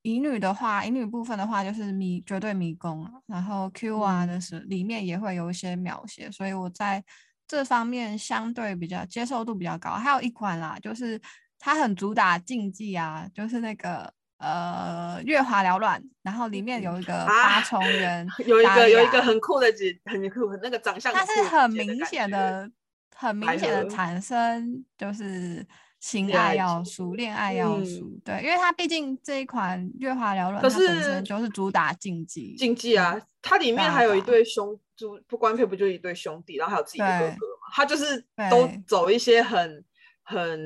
[0.04, 7.04] 乙女的话，乙女部分的话就是迷绝对迷宫啊，然后 Q 啊的是里面也会有一些描写，所以我在
[7.48, 9.90] 这方面相对比较接受度比较高。
[9.92, 11.20] 还有一款啦，就是
[11.58, 14.14] 它很主打竞技啊，就是那个。
[14.40, 22.70] 呃，月华缭乱，然后里面有一个啊八重人 有一个有一个很酷的姐，很酷，那个长相它是很明显的、
[23.16, 25.66] 很明显的产生就是
[26.06, 28.20] 情爱爱要情素、恋爱要嗯素。
[28.26, 32.56] 对，因为它毕竟这一款《月华缭乱》，可它本是身就是主打竞技。
[32.58, 39.82] 竞技啊，它里面还有一对兄，就不官配不就一对兄弟，然后还有自己的哥哥嘛，他就是都走一些很
[40.24, 40.60] 很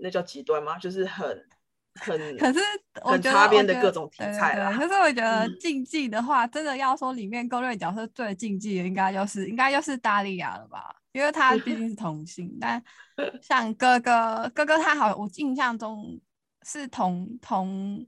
[0.00, 0.78] 那叫极端吗？
[0.78, 1.28] 就是很
[2.00, 2.58] 很 可是
[3.04, 10.96] 我很觉得擦边的各种题材啦可是我觉得嗯竞技的话，真的要说里面攻略角色最竞技的，应该就是应该就是达利亚了吧？
[11.12, 12.82] 因为他毕竟是 同性，但
[13.42, 16.20] 像哥哥哥哥他好，我印象中
[16.62, 18.06] 是同同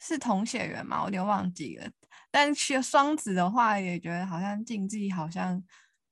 [0.00, 1.86] 是同血缘嘛，我有点忘记了。
[2.30, 5.62] 但是双子的话，也觉得好像竞技好像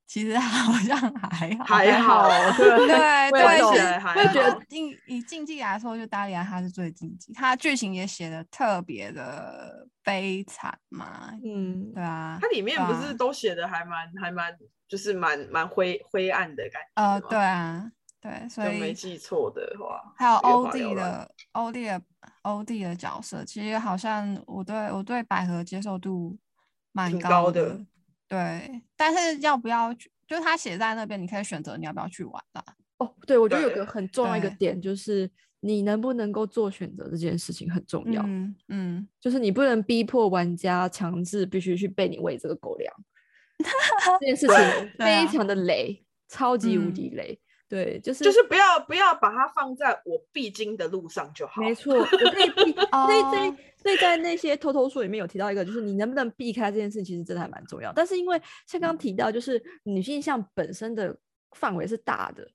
[0.07, 14.57] 其实 好像还好，还好， 对对对，懂其实起来还会觉好得竞以竞技来说，就达里安他是最竞技，他剧情也写的特别的悲惨嘛，嗯对，啊它，里面不是都写的还蛮还蛮
[14.89, 22.03] 就是蛮蛮灰灰暗的感觉呃，对啊，对，所以没记错的话，还有欧弟的欧弟的
[22.43, 26.37] 欧弟的角色，其实好像我对我对百合接受度
[26.93, 27.79] 蛮挺高的，
[28.29, 32.65] 对，但是要不要去，就是他写在那边，你可以选择你要不要去玩啦。
[32.99, 42.95] 哦，对，我觉得有个很重要一个点就是你能不能够做选择这件事情很重要，嗯嗯，就是你不能逼迫玩家强制必须去被你喂这个狗粮，
[44.21, 44.57] 这件事情
[44.99, 47.41] 非常的雷，超级无嗯敌雷。
[47.69, 51.61] 对，就是就是不要不要把它放在我必经的路上就好。
[51.61, 57.93] 没错，我可以避， 所以在哦所以在那些偷偷说里面有提到一个，就是你能不能避开这件事，其实真的还蛮重要。
[57.93, 61.17] 但是因为像刚刚提到，就是女性向本身的
[61.57, 62.49] 范围是大的，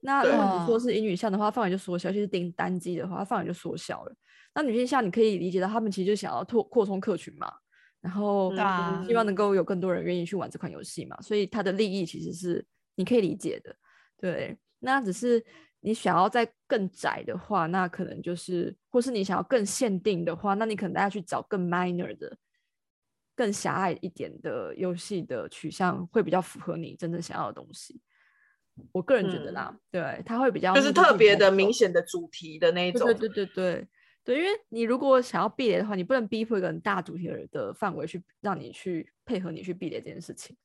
[0.00, 4.14] 那如果你说是英语向的话，范围就缩小；，尤其是顶单机的话，范围就缩小了。
[4.54, 7.50] 那女性向你可以理解到，他们其实就想要拓扩充客群嘛，
[8.06, 8.52] 然后
[9.04, 12.64] 希望能够有更多人愿意去玩这款游戏嘛，所以它的利益其实是
[12.94, 13.74] 你可以理解的。
[14.16, 15.44] 对，那只是
[15.80, 22.38] 你想要再更窄的话，那可能就是，或是你想要更限定的话，那你可能要去找更 minor 的、
[23.34, 28.00] 更狭隘一点的游戏的取向，会比较符合你真正想要的东西。
[28.92, 33.04] 我个人觉得啦，对，它会比较就是特别的明显的主题的那一种。
[33.06, 33.88] 对对对对
[34.26, 40.56] 对对，因为你如果想要避雷的话，你不能逼迫一个很大主题的的范围去让你去配合你去避雷这件事情，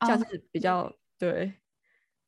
[0.00, 1.54] 这样哦是比较对。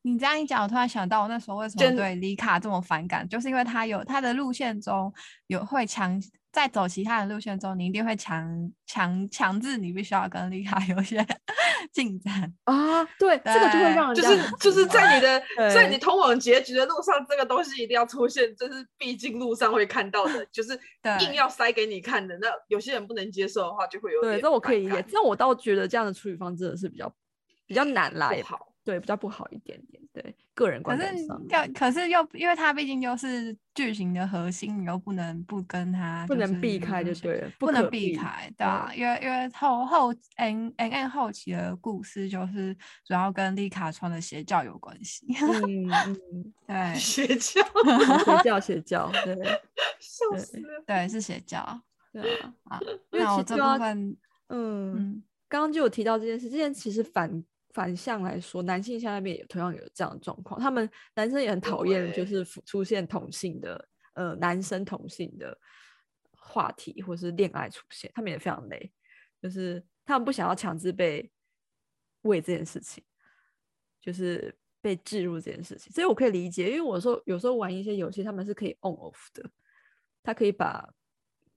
[0.03, 5.13] 你这样一讲，我突然想到，我那时候为什么对李卡这么反感，就是因为他有他的路线中
[5.47, 6.19] 有会强，
[6.51, 11.23] 在走其他的路线中，你一定会强强强制你必须要跟李卡有一些
[11.93, 12.51] 进展。
[12.63, 15.39] 啊，对，这个就会让人就是就是在你的
[15.71, 20.73] 在你通往结局的路上，这个东西一定要出现，这是必经路上会看到的，就是
[21.19, 22.35] 硬要塞给你看的。
[22.39, 25.01] 那有些人不能接受的话，就会有对，点这我可以理解反。
[25.03, 27.13] 感这我倒觉得这样的处理方真的是比较
[27.67, 28.70] 比较难啦，好。
[28.83, 30.01] 对，比较不好一点点。
[30.13, 38.13] 对，个人可观感是上要，可是又因为它毕竟又是剧情的核心，你又不能不跟它不就是能避开就对了，不能避。
[38.15, 47.63] 开，对啊，因为因为后后 N N N 后期的故事就是主要跟丽卡穿的邪教有关系，嗯嗯， 对 邪教，
[48.25, 49.35] 邪教邪教，对
[49.99, 50.83] 笑死了。
[50.85, 51.79] 对是邪教
[52.11, 52.79] 对啊，啊。
[53.11, 54.17] 因为那我这其实啊部分，
[54.49, 54.93] 嗯。
[54.97, 57.41] 嗯，刚刚就有提到这件事，这件其实反
[57.73, 65.57] 反向来说，男性向那边也同样有这样的状况，他们男生也很讨厌就是出出现同性的呃男生同性的
[66.31, 68.91] 话题或是恋爱出现，他们也非常累，
[69.41, 71.31] 就是他们不想要强制被
[72.23, 73.03] 为这件事情，
[73.99, 79.49] 就是被置入这件事情，所以我可以理解，因为我说有时候玩一些游戏，他们是可以 on off 的，
[80.21, 80.87] 他可以把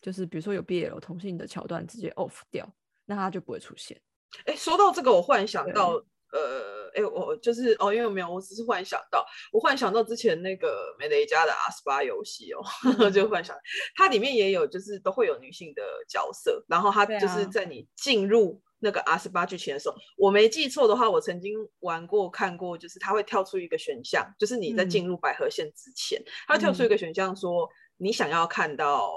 [0.01, 2.71] 就是比如说有 BL 同性的桥段直接 off 掉，
[3.05, 4.01] 那他就不会出现。
[4.47, 5.93] 哎，说到这个，我忽然想到，
[6.33, 12.63] 呃，哎，我就是哦，因为没有，我只是忽然想到，我忽然想到之前那个美雷家的阿斯巴游戏哦，
[13.11, 13.57] 就忽然想，
[13.95, 29.13] 它里面也有，就是都会有女性的角色，然后它就是在你进入那个阿斯巴剧情的时候，我没记错的话，我曾经玩过看过，就是它会跳出一个选项，就是你在进入百合线之前，它会跳出一个选项说，你想要看到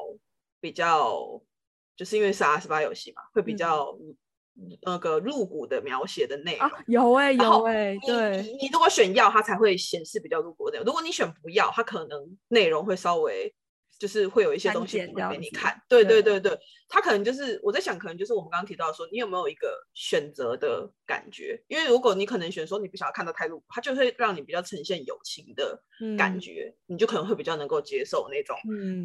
[0.61, 1.19] 比较，
[1.95, 3.97] 就是因为是阿斯巴游戏嘛，会比较。
[4.81, 13.53] 那个入股的描写的内容有哎有哎，对，你如果选要，它才会显示比较入股的；如果你选不要，它可能内容会稍微。
[13.99, 16.57] 就是会有一些东西会给你看，对对对对，
[16.87, 21.59] 他可能就是我在想，可能就是我们刚刚提到说，你有没有一个选择的感觉？
[21.67, 25.81] 因为如果你可能选说你不想要看到太露骨，他就会让你比较呈现友情的
[26.15, 28.55] 感觉，你就可能会比较能够接受那种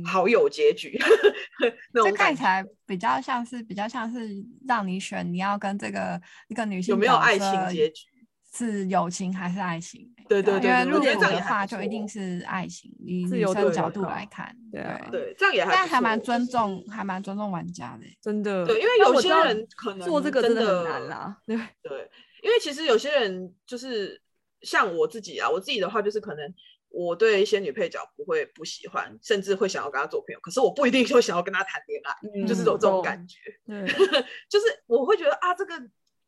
[0.05, 0.99] 好友结局。
[2.05, 4.29] 这看起来比较像是比较像是
[4.69, 8.12] 让你选，你要跟这个一个女性有没有爱情结局？
[8.55, 10.09] 是友情还是爱情？
[10.29, 18.65] 对对对，因为入股的话就一定是爱情，以女生角度来看，对对，这样也还，但还蛮尊重，还蛮尊重玩家的，真的。
[18.67, 21.37] 对，因为有些人可能做这个真的很难啦。
[21.47, 22.11] 对对，
[22.43, 24.21] 因为其实有些人就是
[24.61, 26.55] 像我自己啊，我自己的话就是可能
[26.89, 33.39] 我对一些女配角不会不喜欢，甚至会想要跟她做朋友，可是我不一定就想要跟她谈恋爱，就是有这种感觉。
[33.67, 33.87] 对，
[34.49, 35.75] 就是我会觉得啊，这个。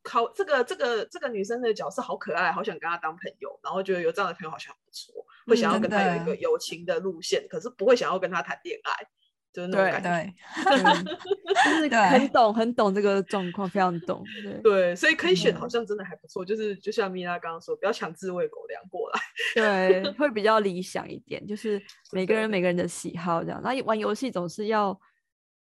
[0.05, 9.07] 考这个这个这个女生的角色好可爱，好想跟她当朋友，然后觉得有这样的朋友好像不错，会想要跟她有一个友情的路线，可是不会想要跟她谈恋爱，
[9.53, 10.35] 就是那种感觉，
[10.71, 11.05] 对
[11.89, 14.23] 就是很懂很懂这个状况，非常懂。
[14.63, 16.45] 对，所以可以选，好像真的还不错。
[16.45, 19.21] 就是就像米拉刚刚说，不要强制喂狗粮过来，
[20.03, 21.45] 对，会比较理想一点。
[21.47, 25.01] 就是每个人每个人的喜好这样，那玩游戏总是要。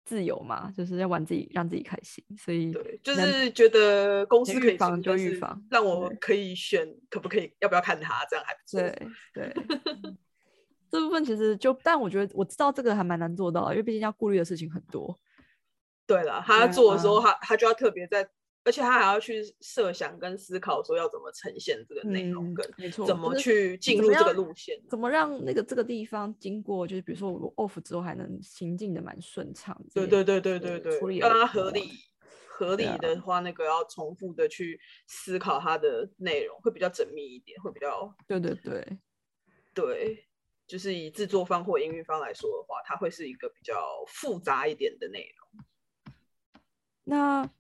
[0.05, 8.81] 自由嘛，就是要玩自己，让自己开心，所以对，就是觉得公司可以防就预防，让我可以选，可不可以，要不要看他，这样还不错。
[8.81, 9.55] 对对，
[10.91, 15.19] 这部分其实就，但我觉得我知道这个还蛮难做到，因为毕竟要顾虑的事情很多。
[16.07, 18.29] 对了，他要做的时候，他他就要特别在。
[18.65, 29.79] 而且他还要去设想跟思考，说要怎么呈现这个内容，跟，怎么去进入这个路线，怎么让那个这个地方经过，就是比如说我 off 之后还能行进的蛮顺畅。
[29.93, 31.91] 对对对对对对，让它合理
[32.47, 38.99] 合理的话，那个要重复的去思考它的内容，会比较缜密一点，会比较对对对
[39.75, 40.27] 对，
[40.67, 46.15] 就是以制作方或营运方来说的话，它会是一个比较复杂一点的内容。
[47.05, 47.51] 那。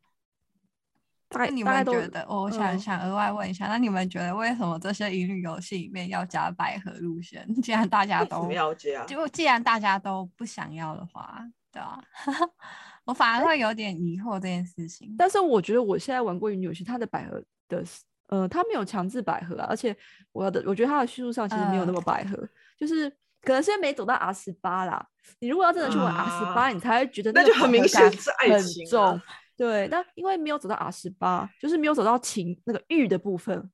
[1.34, 2.26] 那你们觉得？
[2.28, 7.46] 我想想额外问一下，那你们觉得为什么这些乙女游戏里面要加百合路线？
[7.62, 11.38] 既然大家都要加，就既然大家都不想要的话，
[11.72, 11.98] 对啊，
[13.04, 15.14] 我反而会有点疑惑这件事情。
[15.18, 17.84] 但是我觉得我现在玩过乙女游戏，它的百合的，
[18.28, 19.94] 呃，它没有强制百合啊，而且
[20.32, 22.36] 我的，我觉得它的叙述上其实没有那么百合，
[22.78, 23.10] 就是
[23.42, 25.04] 可能现在没走到 R 十八啦。
[25.40, 29.20] 你如果要真的去玩 R 十八，你才会觉得那就很明显是爱情重。
[29.56, 33.70] 对，那因为没有走到 R 十八，就是没有走到情那个欲的部分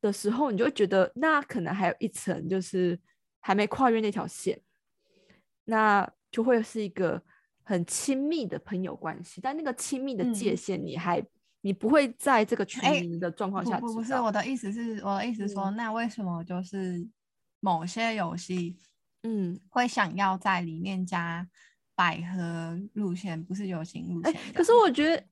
[0.00, 2.98] 的时候，你就会觉得那可能还有一层，就是
[3.40, 4.60] 还没跨越那条线，
[5.66, 7.22] 那就会是一个
[7.62, 9.40] 很亲密的朋友关系。
[9.40, 11.24] 但那个亲密的界限，你还
[11.60, 13.78] 你不会在这个全民的状况下。
[13.78, 17.06] 不不是我的意思是，我的意思说，那为什么就是
[17.60, 18.76] 某些游戏，
[19.22, 21.46] 嗯，会想要在里面加？
[21.94, 25.24] 百合路线不是游行路线，可是我觉得，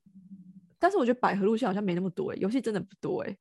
[0.79, 3.37] 但是我觉得百合路线好像没那么多哎，游戏真的不多哎。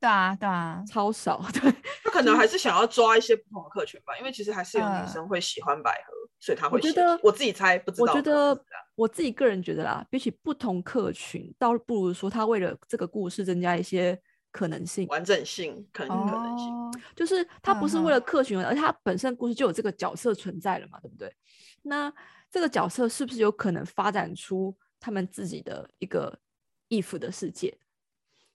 [0.00, 1.42] 对啊，对啊，超少。
[1.54, 6.76] 对，他可能还是想要抓一些不同的客群吧，因为其实还是有女生会喜欢百合，所以他会。
[6.76, 8.02] 我觉得我自己猜，不知道。
[8.02, 8.64] 我觉得
[8.96, 14.20] 我自己个人觉得啦，比起不同客群，倒不如说他为了这个故事增加一些
[14.52, 16.68] 可能性、完整性、可能可能性，
[17.16, 21.34] 就是他不是为了客群，而且他本身故事就有这个角色存在了嘛，对不对？
[21.82, 22.12] 那。
[22.54, 26.38] 这个角色是不是有可能发展出他们自己的一个
[26.88, 27.76] if 的世界？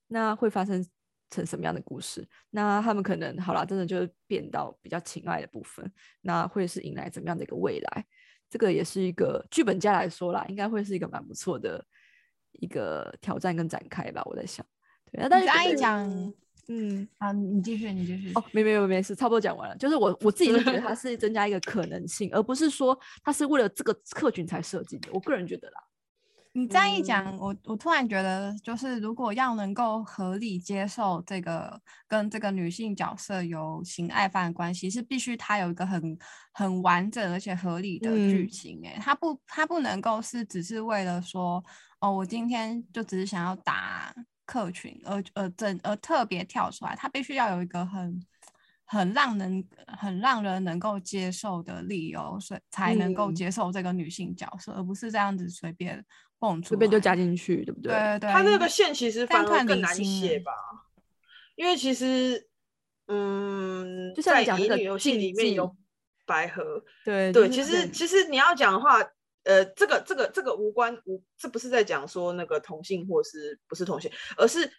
[0.07, 0.87] 那会发生
[1.29, 2.25] 成什么样的故事？
[2.49, 8.05] 那他们可能好了，真的就变到比较情爱的部分，那会是迎来怎么样的一个未来？
[8.49, 11.85] 这个也是一个剧本家来说啦，应该会是一个蛮不错的
[12.53, 14.21] 一个挑战跟展开吧。
[14.23, 14.65] 我在想，
[15.11, 16.33] 对啊，但是刚一讲。
[16.71, 18.31] 嗯，好，你继续，你继续。
[18.35, 19.75] 哦，没没有没事，差不多讲完了。
[19.77, 25.09] 就是我我自己就觉得它 是增加一个可能性，而不是说它是为了这个客群才设计的。
[25.11, 25.81] 我个人觉得啦。
[26.51, 36.17] 你这样一讲，我我突然觉得，就是如果要能够合理接受这个跟这个女性角色有情爱犯关系，是必须它有一个很
[36.51, 38.81] 很完整而且合理的剧情。
[38.83, 41.63] 哎，它不它不能够是只是为了说，
[41.99, 44.13] 哦，我今天就只是想要打。
[44.49, 48.19] 客群而而整而特别跳出来，他必须要有一个很
[48.83, 56.03] 很让人很让人能够接受的理由，所以才能够嗯接受这个女性角色，而不是这样子随便
[56.39, 57.91] 蹦出来，随便就加进去，对不对？
[57.93, 60.51] 对对对，他那个线其实反而更难写吧，
[61.55, 62.49] 因为其实，
[63.05, 65.75] 嗯，就像在你讲那个乙女游戏里面有
[66.25, 68.97] 百合，对对，其实其实你要讲的话，
[69.49, 74.71] 呃，这个这个这个无关无，这不是在讲说那个同性或是不是同性，而是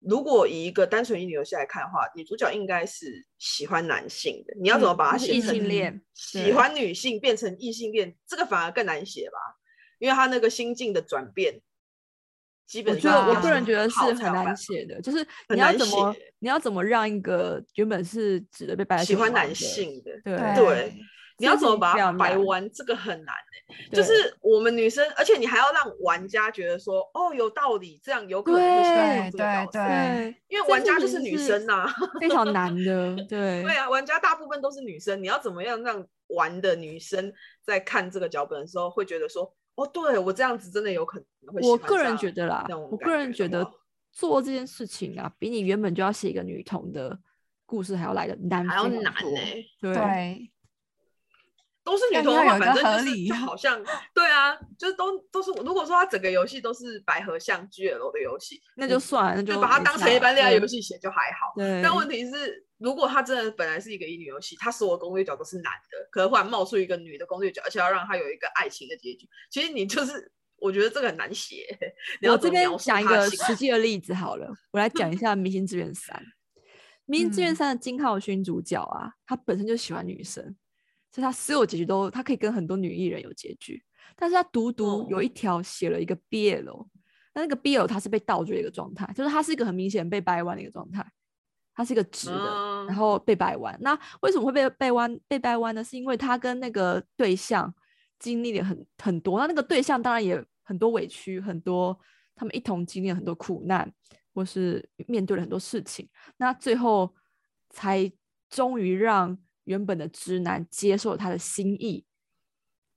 [0.00, 9.38] 如果以一个单纯一女游戏来看的话，女主角应该是喜欢男性的，你要怎么嗯把它写成异性恋喜欢女性变成异性恋，这个反而更难写吧，
[9.98, 11.58] 因为他那个心境的转变，
[12.66, 16.34] 基我觉本上我个人觉得是很难写的，就是你要怎么写。
[16.40, 20.94] 你要怎么让一个原本是指的被白喜欢男，性的，对对
[21.38, 23.94] 你要怎么把它件事情非常难掰弯，这个很难欸。
[23.94, 30.36] 就是我们女生，而且你还要让玩家觉得说，哦，有道理，这样有可能会喜欢这个对角色，对。
[30.48, 31.86] 因为玩家就是女生呐、
[32.20, 33.62] 非常 难的，对。
[33.62, 37.32] 对啊，玩家大部分都是女生，你要怎么样让玩的女生
[37.62, 43.70] 在看这个脚本的时候会觉得说，哦，对我这样子真的有可能会喜欢我个人上觉得啦，我个人觉得
[44.10, 47.16] 做这件事情啊，比你原本就要写一个女童的
[47.66, 49.92] 故事还要来的难还要难呢、对。
[49.92, 50.50] 对，
[51.90, 53.82] 都是女但同的话，要有一个反正就是就 好像
[54.14, 55.50] 对啊，就是都都是。
[55.64, 61.54] 如果说它整个游戏都是白盒像 GL 的游戏， 那就算了，那就把它当成一般恋爱对游戏写就还好。
[61.56, 71.66] 对，但问题是，如果它真的本来是一个乙女游戏，它所有攻略角都是男的，可能忽然冒出一个女的攻略角，而且要让它有一个爱情的结局，其实你就是我觉得这个很难写。
[72.22, 76.16] 我这边怎么描述讲一个实际的例子好了，我来讲一下《明星志愿三》。
[77.06, 80.54] 《明星志愿嗯三》的金浩勋主角啊，他本身就喜欢女生，
[81.18, 83.82] 所以他所有结局都他可以跟很多女艺人有结局，
[84.14, 85.22] 但是他独独有哦。
[85.22, 86.86] 一条写了一个 BL，
[87.34, 91.04] 那那个 BL 他是被倒追的一个状态，就是他是一个很明显被掰弯的一个状态，
[91.74, 92.94] 他是一个直的，然嗯。
[92.94, 93.76] 后被掰弯。
[93.80, 95.82] 那为什么会被被弯被掰弯呢？
[95.82, 97.74] 是因为他跟那个对象
[98.20, 101.98] 经历了很很多，那那个对象当然也很多委屈，很多
[102.36, 103.92] 他们一同经历了很多苦难，
[104.32, 107.12] 或是面对了很多事情，那最后
[107.70, 108.08] 才
[108.48, 109.36] 终于让
[109.68, 112.02] 原本的直男接受他的心意，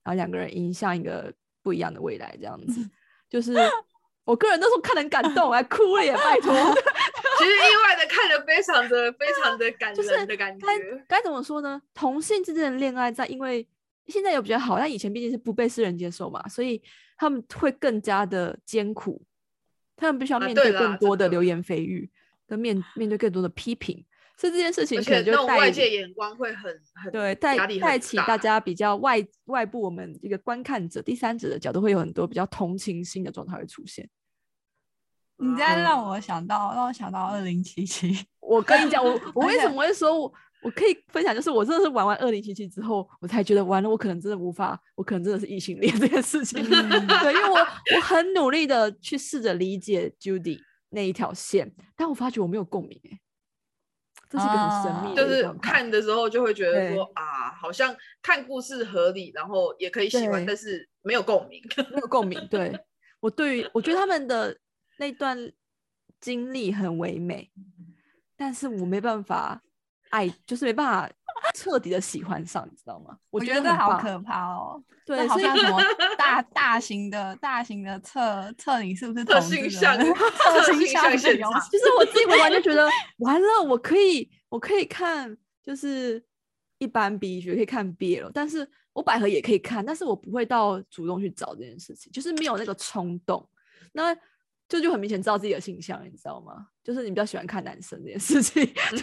[0.04, 2.90] 然后两个人迎向一个不一样的未来，这样子，
[3.30, 3.54] 就是
[4.24, 6.54] 我个人那时候看得很感动， 还哭了耶，拜托。
[7.38, 10.66] 其实意外的看着非常的非常的感人的感觉。
[10.66, 11.82] 该该怎么说呢？
[11.94, 13.68] 同性之间的恋爱，在因为
[14.08, 16.82] 现在有比较好，但以前毕竟是不被世人接受嘛，所以
[17.18, 19.22] 他们会更加的艰苦，
[19.98, 22.10] 他们必须要啊面对更多的流言蜚语，
[22.48, 24.06] 跟面面对更多的批评，
[24.42, 26.64] 所以这件事情而可能就外界眼光会很
[26.96, 34.10] 很对带带起大大家比较外外部我们一个观看者、第三者的角度，会有很多比较同情心的状态会出现。
[35.38, 38.18] 你这样嗯让我想到，让我想到二零七七。
[38.42, 40.34] 我跟你讲，我我为什么会说我
[40.64, 46.60] 我可以分享，就是我真的是玩完二零七七之后，我才觉得完了，我可能真的无法，我可能真的是异性恋这件事情。
[46.64, 46.90] 嗯
[47.22, 47.60] 对，因为我
[47.96, 53.21] 我很努力的去试着理解 Judy 那一条线，但我发觉我没有共鸣、欸，
[54.32, 55.54] 这是一个很神秘啊就是。
[55.62, 61.62] 看的时候就会觉得说啊，好像看故事合理，然后也可以喜欢，但是没有共鸣。
[61.92, 62.48] 没有共鸣。
[62.50, 62.74] 对
[63.20, 64.58] 我对于我觉得他们的
[64.98, 65.52] 那段
[66.20, 67.52] 经历很唯美，
[68.38, 69.62] 但是我没办法
[70.12, 71.10] 爱，就是没办法
[71.56, 73.18] 彻底的喜欢上，你知道吗？
[73.30, 74.82] 我觉觉得好可怕哦。
[75.06, 75.82] 对，好所以像什么
[76.18, 82.88] 大大型的大型的测测你是不是特同性向 测特性性向就是我自己玩完就觉得
[83.18, 86.24] 完了，我可以我可以看就是
[86.78, 93.48] 一般 B 学可以看 B 了但是我百合也可以看，但是我不会到主动去找这件事情，就是没有那个冲动。
[93.94, 94.16] 那
[94.72, 96.68] 这就很明显知道自己的性向，你知道吗？
[96.82, 99.02] 就是你比较喜欢看男生这件事情， 对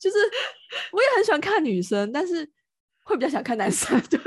[0.00, 0.16] 就是
[0.90, 2.44] 我也很喜欢看女生，但是
[3.04, 4.18] 会比较想看男生， 对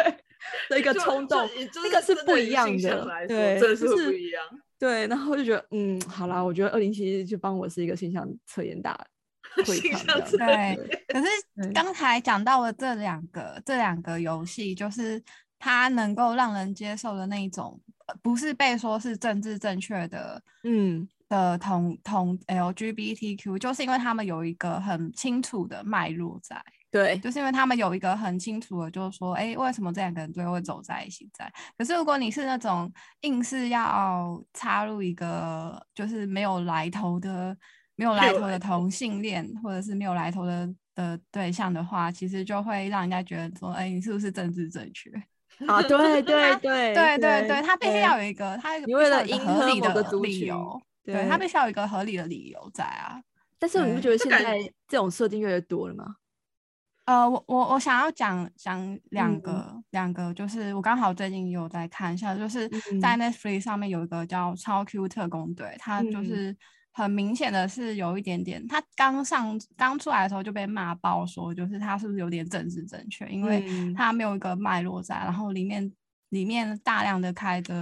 [0.69, 4.41] 的一个冲动，就就那个是不一样的对，真的是不一样。
[4.79, 8.97] 对，然后就觉得，嗯，好啦，我觉得二零七七就帮我是一个性向测验大
[9.67, 11.27] 会对对可是
[11.73, 15.21] 刚才讲到了这两个这两个游戏，就是
[15.59, 26.61] 它能够让人接受的那一种，呃不是被说是政治正确的嗯，的同同 LGBTQ，就是因为他们有一个很清楚的脉络在。
[26.91, 31.47] 对，就是因为他们有一个很清楚的，就是说，哎，为什么这两个人最后会走在一起在？
[31.77, 32.91] 可是如果你是那种
[33.21, 37.55] 硬是要插入一个就是没有来头的、
[37.95, 45.11] 没有来头的同性恋，或者是没有来头的的对象的话，其实就会让人家觉得说，哎，你是不是政治正确？
[45.67, 53.21] 啊，对对对对对对，他必须要有一个，他有一个你为了合合理的理由，对对他必须要有一个合理的理由在啊。
[53.57, 54.57] 但是你不觉得现在
[54.87, 56.15] 这种设定越来越多了吗？
[57.05, 62.69] 呃，我我我想要讲讲两嗯个、两个，就是我刚好最近有在看一下，就是
[63.01, 66.57] 在嗯 Netflix 上面有一个叫《超 Q 特工队》，它就嗯是
[66.91, 73.65] 很明显的是有一点点，他刚上刚出来的时候就被骂爆，说就是他是不是有点政治正确，因为
[73.95, 75.91] 他没有一个脉络在，然后里面。
[76.29, 77.73] 里面大量的开着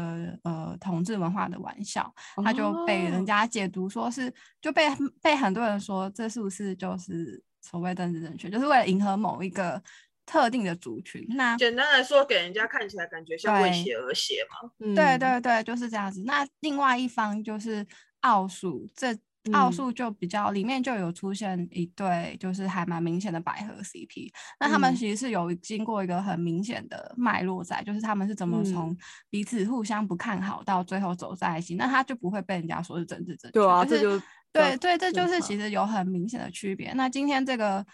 [0.41, 2.09] 呃同志文化的玩笑，
[2.45, 4.87] 他就被人哦家解读说是就被
[5.21, 9.83] 被很多人说这是不是就是所谓政治正确，就是为了迎合某一个
[10.25, 11.25] 特定的族群。
[11.31, 14.71] 那简单来说，给人家看起来感觉像为对写而写嘛。
[14.79, 16.23] 嗯对对对，就是这样子。
[16.25, 17.85] 那另外一方就是
[18.21, 19.13] 奥数，这
[19.53, 24.29] 奥嗯数就比较里面就有出现一对，就是还蛮明显的百合 CP。
[24.59, 28.97] 那他们嗯其实是有经过一个很明显的脉络在，就是他们是怎么从嗯
[29.29, 33.59] 彼此互相不看好到最后走在一起，那他就不会被人家说是政治正确。
[33.59, 36.91] 对啊，就是这就对对，这就是其实有很明显的区别。
[36.93, 37.85] 那今天这个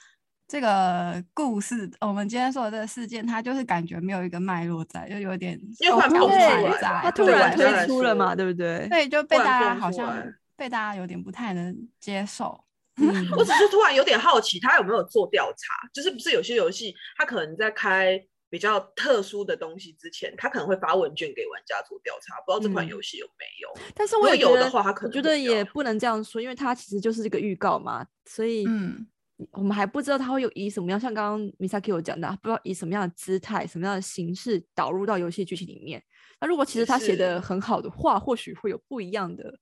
[0.53, 8.87] 这个故事，我们今天说的这个事件，它就是感觉没有一个脉络在，就有点因为忽然跳出蹦出来了来在，他突然推出了嘛，说对不对？
[8.87, 10.15] 对，就被大家好像
[10.55, 12.63] 被大家有点不太能接受。
[13.01, 15.89] 嗯我只是突然有点好奇，他有没有做调查？
[15.91, 23.73] 就是不是有些游戏，他可能在开比较特殊的东西之前，他可能会发问卷给玩家做调查，不知道这款嗯游戏有没有？
[23.95, 29.07] 但是有的话他可我觉得也不能这样说，因为它其实就是一个预告嘛，所以嗯
[29.51, 36.03] 我们还不知道他会有以什么样，像刚刚 Misaki 有讲的，不知道以什么样的姿态、什么样的形式导入到游戏剧情里面。
[36.39, 39.53] 那如果其也实他写的很好的话，或许会有不一样的，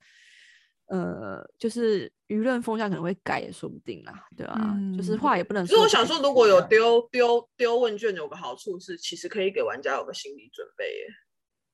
[0.88, 11.08] 呃，就是舆论风向可能会改也说不定啦，对啊，就是嗯话也不能所以我想太说，如果有丢丢丢问卷，有个好处是，其实可以给玩家有个心理准备耶，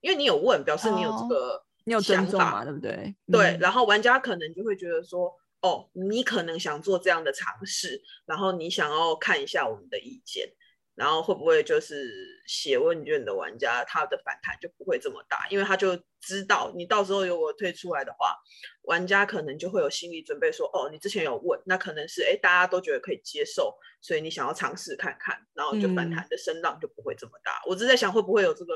[0.02, 3.16] 因为你有问，表示你有这哦个你有尊想法重嘛，对不对？
[3.32, 10.48] 对，嗯然后玩家可能就会觉得说，哦，你可能想做这样的尝试，然后你想要看一下我们的意见，
[10.96, 18.36] 然后会不会就是写问卷的玩家他的反弹就不会这么大，因为他就知道你到时候如果退出来的话，
[18.84, 27.62] 玩家可能就会有心理准备说，哦，你之前有问，那可能是哎大家都觉得可以接受，所以你想要尝试看看，然后就反嗯弹的声浪就不会这么大。
[27.68, 28.76] 我只是在想会不会有这个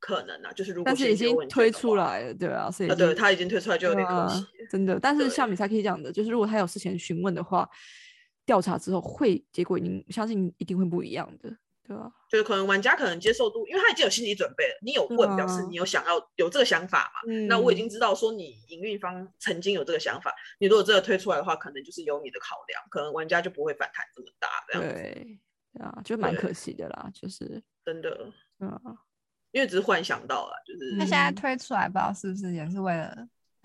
[0.00, 4.44] 可能啊，就是如果但是已经推出来了，对啊，所以啊，对他已经推出来就有点可惜。
[4.70, 4.98] 真的。
[4.98, 7.68] 但是像对米萨 K 讲的，就是如果他有事前询问的话，
[8.46, 11.50] 调查之后会结果已经相信一定会不一样的，
[11.86, 17.20] 对吧、就是可能玩家可能接受度，因为他已经有心理准备了，你有对问表示啊你有想要有这个想法嘛？
[17.30, 25.38] 嗯那我已经知道说你营运方曾经有这个想法，你如果真的推出来的话，可能就是有你的考量，可能玩家就不会反弹这么大，这样子对
[25.74, 28.80] 对啊，就蛮可惜的啦，就是真的，嗯啊，
[29.52, 33.16] 因为只是幻想到了，就是那现在嗯推出来，不知道是不是也是为了，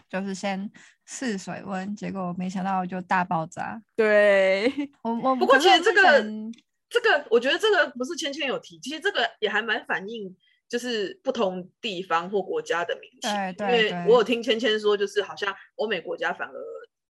[0.09, 0.69] 就是先
[1.05, 3.81] 试水温，结果没想到就大爆炸。
[3.95, 4.71] 对，
[5.03, 6.53] 我我不过其实这个前
[6.89, 10.35] 这个，我觉得这个不是芊芊有提，其实这个也还蛮反映
[10.67, 13.29] 就是不同地方或国家的民情。
[13.53, 16.53] 对对因为我有听芊芊说，就是好像欧美国家反而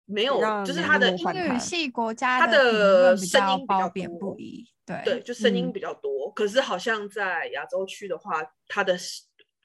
[0.05, 4.65] 没有，就是他的英语系国家它的比较褒贬不一，
[5.03, 6.31] 对对，就声音嗯比较多。
[6.33, 8.97] 可是好像在亚洲区的话，它的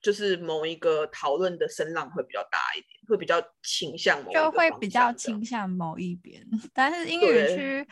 [0.01, 6.45] 就是某一个讨论的声浪会比较大一点，会比较倾向某一就会比较倾向某一边。
[6.72, 7.89] 但是英语区，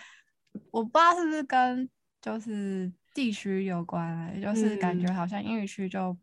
[0.71, 1.89] 我不知道是不是跟
[2.23, 6.17] 就是地区有关，就是感觉嗯好像英语区就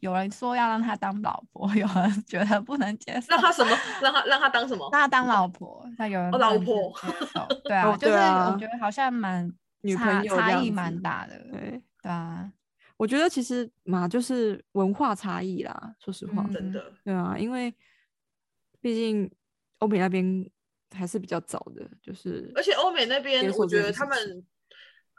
[0.00, 3.76] 有人说要让他当老婆， 有人觉得不能接受，让他什么？
[4.02, 4.88] 让他让他当什么？
[4.92, 6.92] 让他当老婆，那有人哦老婆，
[7.64, 9.50] 对啊，哦就是我觉得好像蛮
[9.88, 12.52] 女差朋友差异蛮大的，对，对啊，
[12.96, 16.52] 我觉得其实嘛，就是文化差异啦，说实话，嗯。
[16.52, 17.74] 真的，对啊，因为
[18.80, 19.30] 毕竟
[19.78, 20.48] 欧美那边
[20.94, 24.46] 还是比较早的，就是而且欧美那边我觉得他们，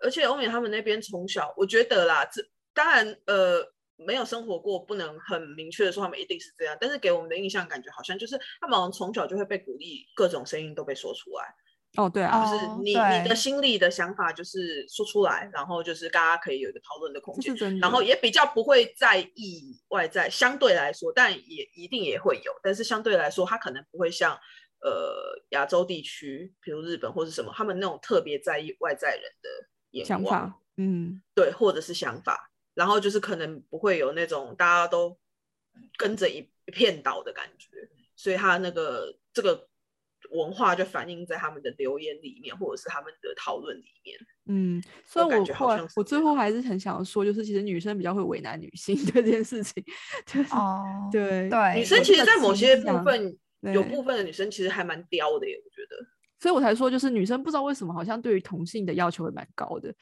[0.02, 2.42] 而且欧美他们那边从小，我觉得啦，这
[2.74, 3.62] 当然呃
[3.98, 11.54] 没有生活过，不能很明确的说他们一定是这样，但是给我们的印象感觉好像就是他们好像从小就会被鼓励，各种声音都被说出来，
[11.98, 17.80] 哦，对啊，就是你你的心里的想法就是说出来，然后就是大家可以有一个讨论的空间。
[17.80, 24.34] 然后也比较不会在意外在，相对来说，但也一定也会有，但是相对来说，它可能不会像
[24.82, 29.50] 呃亚洲地区，比如日本或是什么，他们那种特别在意外在人的
[29.92, 35.18] 眼光，想法，嗯，对，或者是想法，然后就是可能不会有那种大家都
[35.98, 37.68] 跟着一一片倒的感觉，
[38.16, 39.68] 所以他那个这个
[40.32, 44.18] 文化就反映在他们的留言里面，或者是他们的讨论里面。
[44.46, 49.84] 嗯，所以我后来我最后还是很想说，就是其实女生比较会为难女性这件事情，
[50.26, 53.38] 就是 哦，对对，女生其实，在某些部分，
[53.74, 55.96] 有部分的女生其实还蛮刁的耶，我觉得。
[56.40, 59.94] 所以我才说，就是女生不知道为什么好像对于同性的要求会蛮高的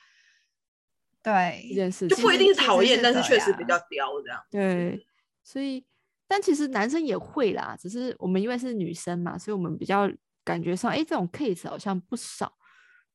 [1.24, 4.42] 这对，件事情，就不一定是讨厌，是但是确实比较刁这样。
[4.52, 5.06] 对，
[5.44, 5.84] 所以
[6.28, 10.12] 但其实男生也会啦，只是我们因为是女生嘛，所以我们比较
[10.44, 12.52] 感觉上，哎，这种 case 好像不少，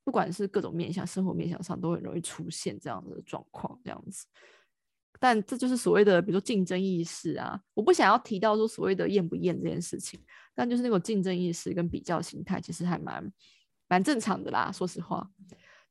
[0.03, 4.27] 不管是各种面向、生活面向上，都很容易出现这样的状况，这样子。
[5.21, 10.19] 但这就是所谓的，比如说竞争意识啊，我不想要提到说所谓的厌不厌这件事情，
[10.55, 13.33] 但就是那种竞争意识跟比较心态，其实还蛮
[13.89, 14.73] 蛮正常的啦。
[14.73, 15.31] 说实话，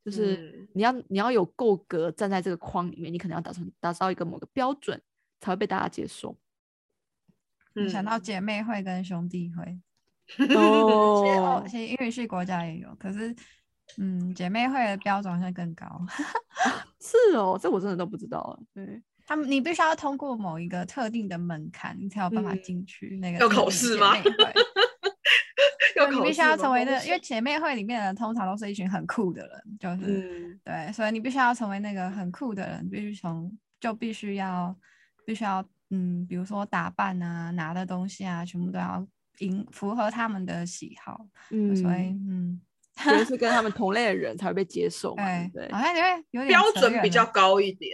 [0.04, 5.00] 就是嗯你要你要有够格站在这个框里面，你可能要达成达到一个某个标准，
[5.40, 6.36] 才会被大家接受。
[7.74, 9.78] 我想到嗯姐妹会跟兄弟会，
[10.36, 13.34] 其实哦哦，其实英语系国家也有，可是
[13.98, 15.86] 嗯，姐妹会的标准好像更高。
[17.00, 18.58] 是哦，这我真的都不知道。
[18.72, 23.38] 对，他们你必须要通过某一个特定的门槛，你才有办法嗯进去那个。
[23.38, 24.14] 要考试吗
[25.94, 34.74] 对你必须要成为那，因为姐妹会里面的人通常都是一群很酷的人，就是、嗯，对，所以你必须要成为那个很酷的人，必须从就必须要
[35.24, 35.64] 必须要
[35.94, 39.06] 嗯，比如说打扮啊、拿的东西啊，全部都要
[39.40, 42.58] 迎符合他们的喜好，嗯，所以嗯，
[42.96, 45.82] 觉得是跟他们 同类的人才会被接受嘛，对不对，好？
[45.82, 47.92] 像因为有点标准比较高一点，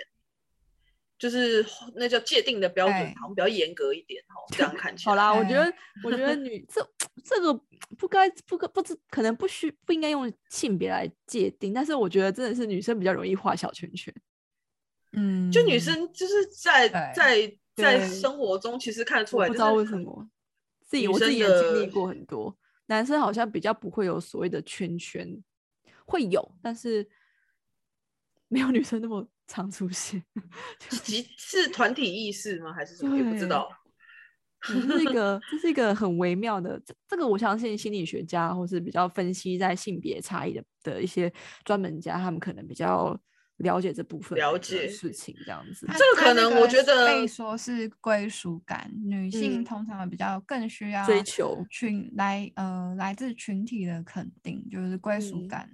[1.18, 4.46] 就是那叫界定的标准对好像比较严格一点哦。
[4.50, 6.88] 这样看起来， 好啦，我觉哎得， 我觉得女这
[7.24, 7.52] 这个
[7.98, 14.14] 不该不该不知可能不需不应该用性别来界定，但是我觉得真的是女生比较容易画小圈圈。
[15.12, 17.50] 嗯，就女生就是在在
[17.82, 19.98] 在生活中，其实看得出来，不知道为什。
[19.98, 20.28] 么，
[20.86, 22.56] 自己我自己也经历过很多，
[22.86, 25.42] 男生好像比较不会有所谓的圈圈，
[26.06, 27.08] 会有，但是
[28.48, 30.24] 没有女生那么常出现。
[31.02, 32.72] 集是团体意识吗？
[32.72, 33.16] 还是什么？
[33.16, 33.68] 也不知道。
[34.66, 41.32] 对这是一个，这是一个很微妙的，这这个我相信心理学家或是比较分析在性别差异的的一些
[41.64, 43.16] 专门家，他们可能比较
[43.58, 45.86] 了解这部分了解事情，这样子。
[45.88, 55.70] 这个可能我觉得可以说是归属感，女性嗯通常比较更需要追求群来呃来自群体的肯定，就是归属嗯感。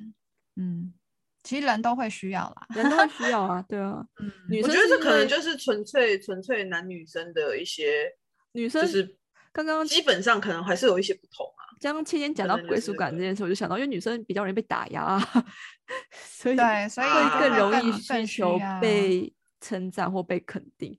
[0.56, 0.94] 嗯，
[1.42, 2.66] 其实人都会需要啦。
[2.74, 8.10] 人都会需要啊， 对啊，嗯，女生我觉得这可能就是纯粹纯粹男女生的一些，
[8.52, 9.16] 女生就是
[9.52, 11.63] 刚刚基本上可能还是有一些不同啊。
[11.84, 15.20] 刚刚芊芊讲到归属感这件事，我就想到，因为女生比较容易被打压啊，
[16.12, 19.30] 所以对，所以会会更容易更需求被
[19.60, 20.98] 称赞或被肯定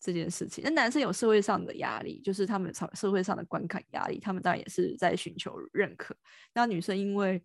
[0.00, 0.62] 这件事情。
[0.62, 6.14] 那男生有社会上的压力，就是他们社社会上的观看压力，他们当然也是在寻求认可。
[6.52, 7.42] 那女生因为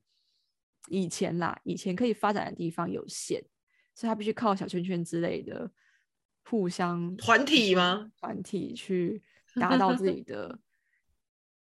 [0.89, 3.43] 以前啦，以前可以发展的地方有限，
[3.95, 5.72] 所以她必须靠小圈圈之类的
[6.45, 8.11] 互相团体吗？
[8.20, 9.24] 团体去
[9.55, 10.59] 达到自己的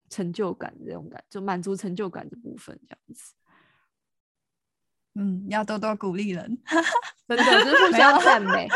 [0.10, 3.34] 成就感这种感，就满足成就感的部分这样子。
[5.20, 6.58] 嗯，要多多鼓励人。
[7.28, 8.68] 真的就是互相赞美，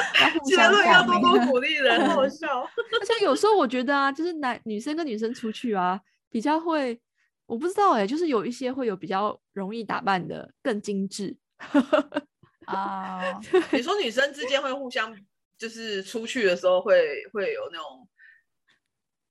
[0.57, 1.19] 要 多。
[1.21, 2.61] 多鼓励人，好好 笑。
[2.61, 6.99] 而且有时候我觉得啊，就是男女生跟女生出去啊，比较会，
[7.45, 11.38] 我不知道哎、就是有一些会有比较容易打扮的更精致。
[12.65, 13.39] 啊，
[13.71, 15.15] 你说女生之间会互相，
[15.57, 18.07] 就是出去的时候会会有那种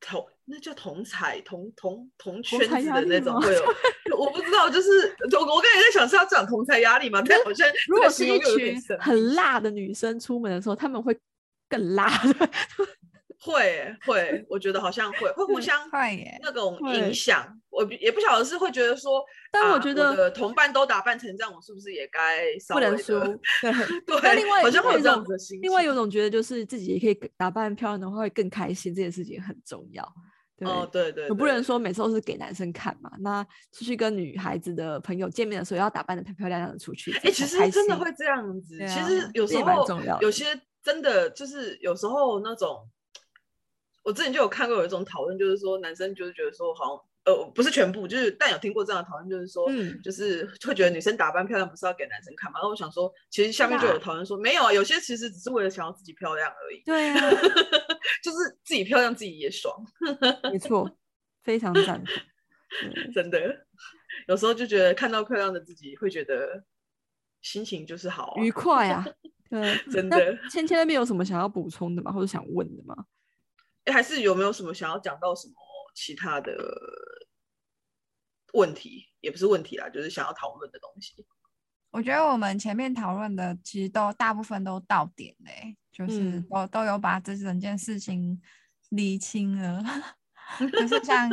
[0.00, 3.62] 同那叫同彩同同同圈子的那种会有，
[4.18, 7.22] 我不知道，就是我我刚才在想是要讲同才压力吗？
[7.26, 11.16] 但好像这个如果是一形容又有点群很辣的女生出门的时候，他们会
[11.68, 12.50] 更辣的。
[13.42, 15.88] 会欸会，我觉得好像会会互相
[16.42, 17.58] 那种影响。
[17.70, 23.18] 我不也不晓得是会觉得说，啊但我觉得的同伴都打扮成这样，我是不是也该稍微的不能输，
[23.62, 23.72] 对。
[24.04, 25.58] 对，那另外好像会有一种子的心。
[25.62, 30.06] 另外有种觉得就是自己也可以打扮漂亮的话会更开心，这件事情很重要。
[30.60, 33.10] 对，哦，对对，我不能说每次都是给男生看嘛。
[33.20, 33.42] 那
[33.72, 37.12] 出去跟女孩子的朋友见面的时候，要打扮的漂漂亮亮的出去。
[37.24, 38.80] 哎、其实真的会这样子。
[38.82, 40.44] 啊其实有时候蛮重要有些
[40.82, 42.86] 真的就是有时候那种，
[44.02, 52.58] 我之前就有看过有一种讨论，就是说男生就是觉得说好像呃不是全部，就是但有听过这样的讨论，就是说、嗯就是会觉得女生打扮漂亮不是要给男生看嘛？
[52.58, 57.20] 然后我想说，其实下面就有讨论说没有啊，有些其实只是为了想要自己漂亮而已，对啊，
[58.22, 59.74] 就是自己漂亮自己也爽，
[60.52, 60.90] 没错，
[61.42, 62.14] 非常赞同。
[63.12, 63.66] 真的。
[64.28, 66.64] 有时候就觉得看到漂亮的自己，会觉得
[67.40, 69.04] 心情就是好、啊愉，快啊，
[69.48, 70.36] 对，真的。
[70.48, 72.12] 芊芊那边有什么想要补充的吗？
[72.12, 73.06] 或者想问的吗？
[73.84, 75.54] 诶还是有没有什么想要讲到什么
[75.94, 76.54] 其他的
[78.52, 81.26] 问题，也不是问题啦，就是想要讨论的东西。
[81.90, 88.40] 我觉得我们前面讨论的其实都大部分都到点嘞、就是嗯都都有把这整件事情
[88.90, 89.82] 理清了，
[90.78, 91.28] 就是像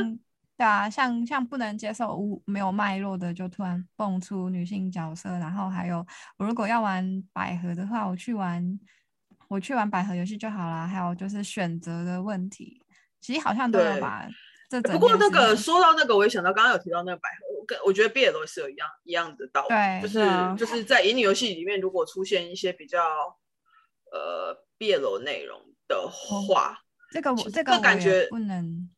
[0.57, 6.05] 对啊，像像不能接受无没有脉络的，就突然蹦出女性角色，然后还有
[6.37, 8.79] 我如果要玩百合的话，我去玩
[9.47, 10.87] 我去玩百合游戏就好啦。
[10.87, 12.81] 还有就是选择的问题，
[13.21, 14.27] 其实好像都有对把
[14.67, 20.19] 这不过那个说到那个，我也想到刚刚有提到那个百合，我跟我觉得 BL 也是有一样一样的道理，对就是
[20.57, 22.99] 就是在乙女游戏里面，如果出现一些比较
[24.11, 26.79] 呃 BL 内容的话，
[27.11, 28.89] 这个我这个感觉不能，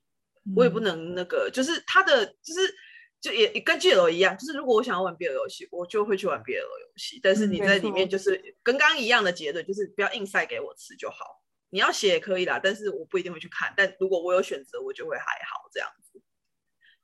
[0.56, 2.74] 我也不嗯能那个，就是他的就是
[3.20, 11.42] 就也也跟 GL 一样，就是如果我想要玩 BL 游戏，我就会去玩 BL 游戏，但是嗯你在里面就是跟刚刚一样的结论，就是不要硬塞给我吃就好。
[11.72, 13.72] 你要写也可以啦，但是我不一定会去看。
[13.78, 16.20] 但如果我有选择，我就会还好这样子。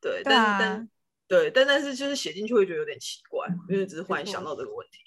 [0.01, 0.89] 对，但是、啊但
[1.27, 4.99] 对，但但是就是写进去会觉得有点奇怪，因为只是忽然想到这个问题。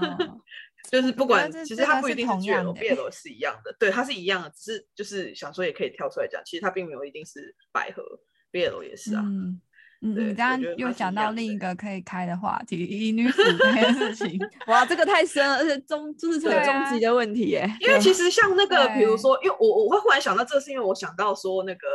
[0.00, 0.40] 哦
[0.88, 8.04] 就是不管，其实它不一定是是同样 GL BL 是一样的，对，它是一样的，只是就是想说也可以跳出来讲，其实它并没有一定是百合
[8.52, 9.20] ，BL 也是啊。
[9.24, 9.60] 嗯，
[9.98, 14.38] 你对你这样我觉得它是又讲到另一个可以开的话题，乙女服这件事情。
[14.68, 16.52] 哇，这个太深了，而且终就是终
[16.92, 17.68] 极的问题耶。
[17.80, 21.88] 因为其实像那 个，比如对说，因为我我会忽然想到这个，是因为我想到说那个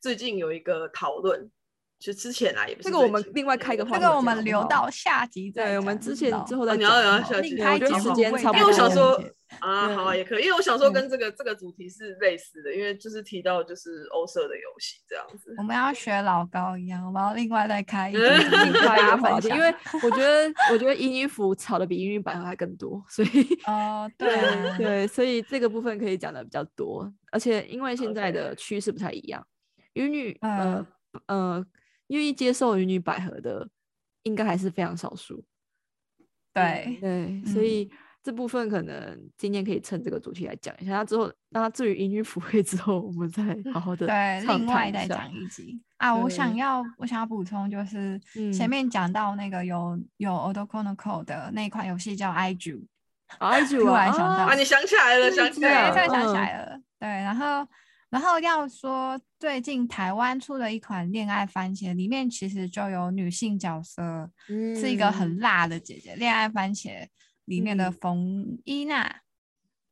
[0.00, 1.50] 最近有一个讨论，
[1.98, 5.72] 就之前啊，也不是这个我们另外开个话题这个我们留到下集再讲。
[5.72, 9.20] 对，我们之前之后再哦你要聊下集我觉得时间差不多因为我想说
[9.60, 15.62] 啊，好啊，也可以，因为我想说嗯跟这个这个主题是类似的，因为就是提到就是欧社的游戏这样子我。
[15.62, 19.58] 们要学老高一样，我们要另外再开一集嗯跟另外一大家个话题，分享。
[19.58, 19.74] 因为
[20.04, 29.44] 我觉得我觉得英语服炒的比英语百合还更多，所以哦，对啊对，所以这个部分可以讲的比较多，而且因为现在的趋势不太一样，
[29.94, 30.86] 乙女嗯呃
[31.26, 31.66] 呃
[32.08, 33.68] 愿意接受乙女百合的，
[34.24, 35.44] 应该还是非常少数。
[36.52, 37.90] 对，对，所嗯以
[38.22, 40.92] 这部分可能今天可以趁这个主题来讲一下。
[40.92, 43.42] 那之后，那至于乙女辅会之后，我们再
[43.72, 46.12] 好好的对，畅另外再讲一集啊。
[46.16, 48.20] 我想要，我想要补充，就是
[48.52, 52.84] 前嗯面讲到那个有有 Odoconoco 的那款游戏叫 iJu，
[53.38, 56.80] 啊， 突然想到啊，你想起来了，想起来了，突然想起嗯来了。
[56.98, 57.66] 对，然后
[58.10, 66.14] 然后要说最近台湾出了一款恋爱番茄，里面其实就有女性角色，是一个嗯很辣的姐姐。
[66.16, 67.06] 恋爱番茄
[67.44, 69.20] 里面的嗯冯伊娜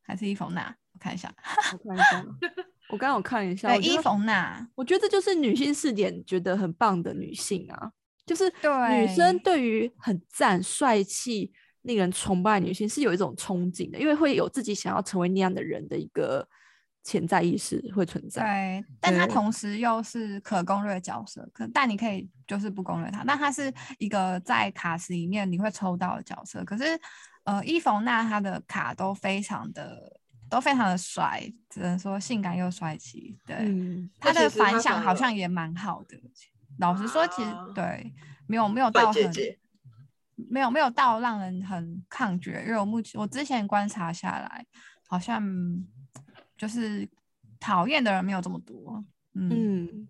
[0.03, 0.75] 还是伊冯娜？
[0.93, 1.31] 我看一下，
[1.73, 2.27] 我看一下，
[2.89, 7.93] 我刚刚有看一下，对，伊冯娜，我觉得这就是女性视点觉得很棒的女性啊，
[8.25, 11.53] 就是女生对对于很赞、帅气、
[11.83, 16.49] 令人崇拜女性是有一种憧憬的，因为会有自己想要成为那样的人的一个
[17.07, 18.43] 潜在意识会存在。
[18.43, 23.23] 对，但它同时又是可攻略角色，可但你可以就是不攻略它。
[23.23, 26.65] 那它是一个在卡池里面你会抽到的角色。
[26.65, 26.99] 可是，
[27.45, 33.39] 呃，伊冯娜她的卡都非常的都非常的帅，只能说性感又帅气。
[33.47, 36.21] 对，嗯，她的反响好像也蛮好的。
[36.81, 38.13] 老实说，其实啊对
[38.49, 39.59] 没有没有到很姐姐，
[40.51, 44.67] 没有没有到让人很抗拒，因为我目前我之前观察下来，
[45.07, 45.41] 好像
[46.57, 47.09] 就是
[47.61, 49.05] 讨厌的人没有这么多。
[49.35, 50.09] 嗯，嗯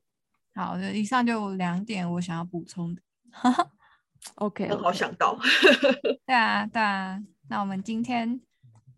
[0.55, 3.03] 好的，以上就两点我想要补充的。
[4.37, 5.39] OK，很好想到。
[6.27, 8.41] 对啊，对啊，那我们今天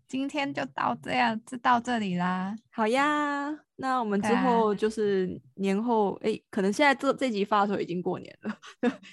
[0.07, 2.57] 今天就到这样，就到这里啦。
[2.71, 3.65] 好呀。
[3.81, 8.59] 那我们之后就是年后，哎、可能现在这这集发的时候已经过年了，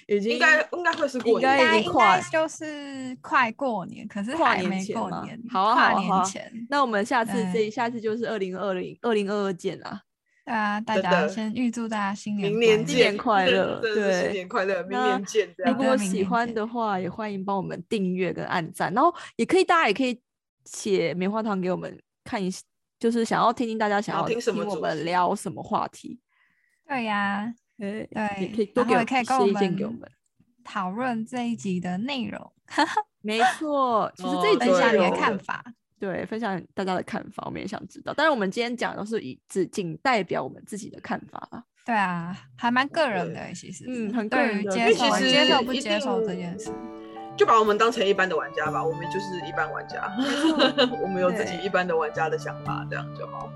[0.08, 6.66] 已经应该应该会是过应该年，应该应已经跨该就是快过年，可是跨年还没过年，好啊好啊好啊年前。
[6.68, 10.02] 那我们下次这对下次就是二零二零二零二二见啦。
[10.44, 20.20] 对啊，大家先预祝大家新年明年快乐 对新年快乐，明年见，如果喜明年见欢的话，也欢迎帮我们订阅跟按赞，然后也可以大家也可以
[20.64, 22.62] 写棉花糖给我们看一下，
[22.98, 26.18] 就是想要听听大家想要听什么我们聊什么话题，
[26.88, 30.10] 对呀、对对也可以多给我然后也可以跟我写意见给我们们。
[30.64, 32.52] 讨论这一集的内容，
[33.22, 35.64] 没错，其实这一哦集分享你的看法。
[35.98, 38.12] 对分享大家的看法，我们也想知道。
[38.14, 41.64] 但是我们今天讲的都是以只仅代表我们自己的看法啦。
[41.86, 43.84] 对啊，还蛮个人的其实。
[43.88, 46.70] 嗯很个人的接受接受不接受这件事，
[47.36, 50.10] 就把我们当成一般的玩家吧，我们就是一般玩家，
[51.02, 53.50] 我们有自己一般的玩家的想法，这样就好。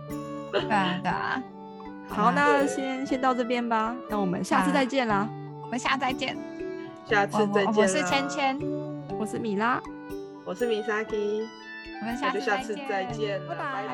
[0.53, 1.43] 对啊对啊。
[2.09, 5.29] 好，那先先到这边吧，那我们下次再见啦。
[5.63, 6.37] 我们下次再见。
[7.09, 8.59] 下次再见我我是芊，芊，
[9.19, 9.81] 我是米拉。
[10.45, 11.47] 我是 Misaki，
[12.01, 13.87] 我们下下次再次再见拜拜